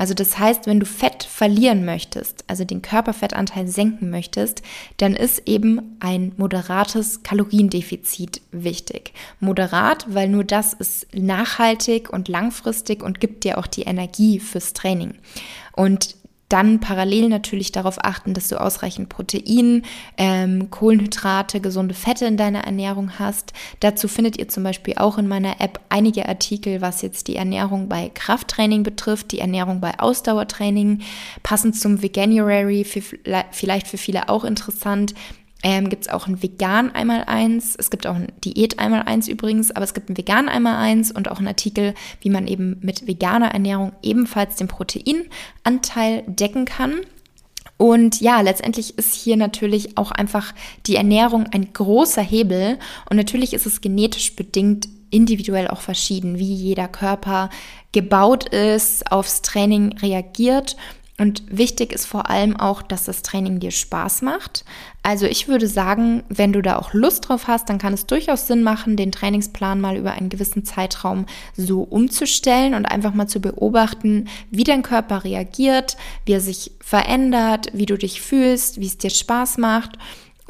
Also 0.00 0.14
das 0.14 0.38
heißt, 0.38 0.66
wenn 0.66 0.80
du 0.80 0.86
Fett 0.86 1.24
verlieren 1.24 1.84
möchtest, 1.84 2.44
also 2.46 2.64
den 2.64 2.80
Körperfettanteil 2.80 3.68
senken 3.68 4.08
möchtest, 4.08 4.62
dann 4.96 5.14
ist 5.14 5.42
eben 5.46 5.98
ein 6.00 6.32
moderates 6.38 7.22
Kaloriendefizit 7.22 8.40
wichtig. 8.50 9.12
Moderat, 9.40 10.06
weil 10.08 10.30
nur 10.30 10.44
das 10.44 10.72
ist 10.72 11.06
nachhaltig 11.14 12.08
und 12.08 12.28
langfristig 12.28 13.02
und 13.02 13.20
gibt 13.20 13.44
dir 13.44 13.58
auch 13.58 13.66
die 13.66 13.82
Energie 13.82 14.40
fürs 14.40 14.72
Training. 14.72 15.16
Und 15.76 16.16
dann 16.50 16.80
parallel 16.80 17.28
natürlich 17.28 17.72
darauf 17.72 18.04
achten, 18.04 18.34
dass 18.34 18.48
du 18.48 18.60
ausreichend 18.60 19.08
Protein, 19.08 19.82
ähm, 20.18 20.70
Kohlenhydrate, 20.70 21.60
gesunde 21.60 21.94
Fette 21.94 22.26
in 22.26 22.36
deiner 22.36 22.64
Ernährung 22.64 23.18
hast. 23.18 23.52
Dazu 23.80 24.08
findet 24.08 24.36
ihr 24.36 24.48
zum 24.48 24.64
Beispiel 24.64 24.94
auch 24.96 25.16
in 25.16 25.28
meiner 25.28 25.60
App 25.60 25.80
einige 25.88 26.28
Artikel, 26.28 26.80
was 26.80 27.02
jetzt 27.02 27.28
die 27.28 27.36
Ernährung 27.36 27.88
bei 27.88 28.10
Krafttraining 28.12 28.82
betrifft, 28.82 29.32
die 29.32 29.38
Ernährung 29.38 29.80
bei 29.80 29.98
Ausdauertraining, 29.98 31.02
passend 31.42 31.76
zum 31.76 32.02
Veganuary, 32.02 32.84
für, 32.84 33.00
vielleicht 33.52 33.86
für 33.86 33.98
viele 33.98 34.28
auch 34.28 34.44
interessant 34.44 35.14
ähm, 35.62 35.88
gibt 35.88 36.04
es 36.04 36.08
auch 36.08 36.26
ein 36.26 36.42
vegan 36.42 36.94
einmal 36.94 37.24
eins. 37.24 37.76
Es 37.76 37.90
gibt 37.90 38.06
auch 38.06 38.14
ein 38.14 38.32
Diät 38.44 38.78
einmal 38.78 39.02
eins 39.02 39.28
übrigens, 39.28 39.70
aber 39.70 39.84
es 39.84 39.94
gibt 39.94 40.08
ein 40.08 40.16
vegan 40.16 40.48
einmal 40.48 40.76
eins 40.76 41.12
und 41.12 41.30
auch 41.30 41.38
einen 41.38 41.48
Artikel, 41.48 41.94
wie 42.20 42.30
man 42.30 42.46
eben 42.46 42.78
mit 42.80 43.06
veganer 43.06 43.52
Ernährung 43.52 43.92
ebenfalls 44.02 44.56
den 44.56 44.68
Proteinanteil 44.68 46.22
decken 46.26 46.64
kann. 46.64 47.00
Und 47.76 48.20
ja, 48.20 48.40
letztendlich 48.40 48.98
ist 48.98 49.14
hier 49.14 49.36
natürlich 49.36 49.96
auch 49.96 50.10
einfach 50.10 50.54
die 50.86 50.96
Ernährung 50.96 51.46
ein 51.50 51.72
großer 51.72 52.22
Hebel. 52.22 52.78
Und 53.08 53.16
natürlich 53.16 53.54
ist 53.54 53.66
es 53.66 53.80
genetisch 53.80 54.36
bedingt 54.36 54.88
individuell 55.10 55.68
auch 55.68 55.80
verschieden, 55.80 56.38
wie 56.38 56.52
jeder 56.54 56.88
Körper 56.88 57.50
gebaut 57.92 58.48
ist, 58.50 59.10
aufs 59.10 59.42
Training 59.42 59.96
reagiert. 59.98 60.76
Und 61.20 61.42
wichtig 61.50 61.92
ist 61.92 62.06
vor 62.06 62.30
allem 62.30 62.56
auch, 62.56 62.80
dass 62.80 63.04
das 63.04 63.20
Training 63.20 63.60
dir 63.60 63.72
Spaß 63.72 64.22
macht. 64.22 64.64
Also 65.02 65.26
ich 65.26 65.48
würde 65.48 65.68
sagen, 65.68 66.22
wenn 66.30 66.54
du 66.54 66.62
da 66.62 66.78
auch 66.78 66.94
Lust 66.94 67.28
drauf 67.28 67.46
hast, 67.46 67.68
dann 67.68 67.76
kann 67.76 67.92
es 67.92 68.06
durchaus 68.06 68.46
Sinn 68.46 68.62
machen, 68.62 68.96
den 68.96 69.12
Trainingsplan 69.12 69.82
mal 69.82 69.98
über 69.98 70.12
einen 70.12 70.30
gewissen 70.30 70.64
Zeitraum 70.64 71.26
so 71.54 71.82
umzustellen 71.82 72.72
und 72.72 72.86
einfach 72.86 73.12
mal 73.12 73.26
zu 73.26 73.38
beobachten, 73.42 74.28
wie 74.50 74.64
dein 74.64 74.80
Körper 74.82 75.22
reagiert, 75.22 75.98
wie 76.24 76.32
er 76.32 76.40
sich 76.40 76.72
verändert, 76.80 77.68
wie 77.74 77.84
du 77.84 77.98
dich 77.98 78.22
fühlst, 78.22 78.80
wie 78.80 78.86
es 78.86 78.96
dir 78.96 79.10
Spaß 79.10 79.58
macht. 79.58 79.98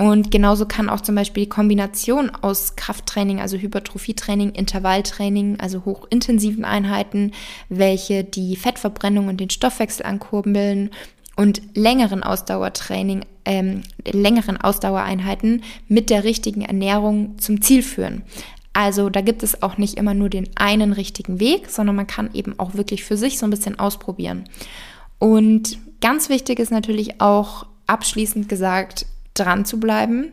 Und 0.00 0.30
genauso 0.30 0.64
kann 0.64 0.88
auch 0.88 1.02
zum 1.02 1.14
Beispiel 1.14 1.44
die 1.44 1.50
Kombination 1.50 2.30
aus 2.30 2.74
Krafttraining, 2.74 3.38
also 3.38 3.58
Hypertrophietraining, 3.58 4.52
Intervalltraining, 4.52 5.60
also 5.60 5.84
hochintensiven 5.84 6.64
Einheiten, 6.64 7.32
welche 7.68 8.24
die 8.24 8.56
Fettverbrennung 8.56 9.28
und 9.28 9.40
den 9.40 9.50
Stoffwechsel 9.50 10.06
ankurbeln 10.06 10.88
und 11.36 11.60
längeren 11.74 12.22
Ausdauertraining, 12.22 13.26
ähm, 13.44 13.82
längeren 14.10 14.56
Ausdauereinheiten 14.56 15.64
mit 15.86 16.08
der 16.08 16.24
richtigen 16.24 16.62
Ernährung 16.62 17.38
zum 17.38 17.60
Ziel 17.60 17.82
führen. 17.82 18.22
Also 18.72 19.10
da 19.10 19.20
gibt 19.20 19.42
es 19.42 19.62
auch 19.62 19.76
nicht 19.76 19.98
immer 19.98 20.14
nur 20.14 20.30
den 20.30 20.48
einen 20.54 20.94
richtigen 20.94 21.40
Weg, 21.40 21.68
sondern 21.68 21.96
man 21.96 22.06
kann 22.06 22.30
eben 22.32 22.58
auch 22.58 22.72
wirklich 22.72 23.04
für 23.04 23.18
sich 23.18 23.38
so 23.38 23.46
ein 23.46 23.50
bisschen 23.50 23.78
ausprobieren. 23.78 24.44
Und 25.18 25.76
ganz 26.00 26.30
wichtig 26.30 26.58
ist 26.58 26.72
natürlich 26.72 27.20
auch 27.20 27.66
abschließend 27.86 28.48
gesagt, 28.48 29.04
dran 29.40 29.64
zu 29.64 29.80
bleiben 29.80 30.32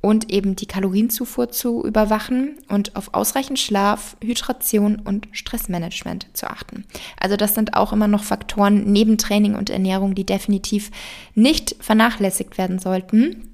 und 0.00 0.30
eben 0.30 0.54
die 0.54 0.66
Kalorienzufuhr 0.66 1.50
zu 1.50 1.84
überwachen 1.84 2.58
und 2.68 2.94
auf 2.94 3.12
ausreichend 3.12 3.58
Schlaf, 3.58 4.16
Hydration 4.22 4.96
und 4.96 5.26
Stressmanagement 5.32 6.28
zu 6.32 6.48
achten. 6.48 6.84
Also 7.18 7.36
das 7.36 7.54
sind 7.54 7.74
auch 7.74 7.92
immer 7.92 8.08
noch 8.08 8.22
Faktoren 8.22 8.92
neben 8.92 9.18
Training 9.18 9.56
und 9.56 9.68
Ernährung, 9.68 10.14
die 10.14 10.24
definitiv 10.24 10.90
nicht 11.34 11.76
vernachlässigt 11.80 12.56
werden 12.56 12.78
sollten. 12.78 13.50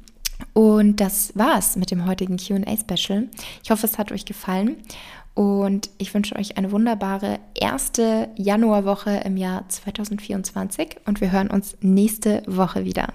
Und 0.53 0.97
das 0.97 1.33
war's 1.37 1.77
mit 1.77 1.91
dem 1.91 2.07
heutigen 2.07 2.37
QA-Special. 2.37 3.29
Ich 3.63 3.71
hoffe, 3.71 3.87
es 3.87 3.97
hat 3.97 4.13
euch 4.13 4.25
gefallen. 4.25 4.77
Und 5.35 5.89
ich 5.97 6.13
wünsche 6.13 6.37
euch 6.37 6.59
eine 6.59 6.73
wunderbare 6.73 7.39
erste 7.55 8.29
Januarwoche 8.37 9.23
im 9.25 9.39
Jahr 9.39 9.67
2024 9.67 10.97
und 11.07 11.23
wir 11.23 11.33
hören 11.33 11.49
uns 11.49 11.79
nächste 11.81 12.43
Woche 12.47 12.85
wieder. 12.85 13.15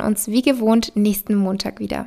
uns 0.01 0.27
wie 0.27 0.41
gewohnt 0.41 0.91
nächsten 0.95 1.35
Montag 1.35 1.79
wieder. 1.79 2.05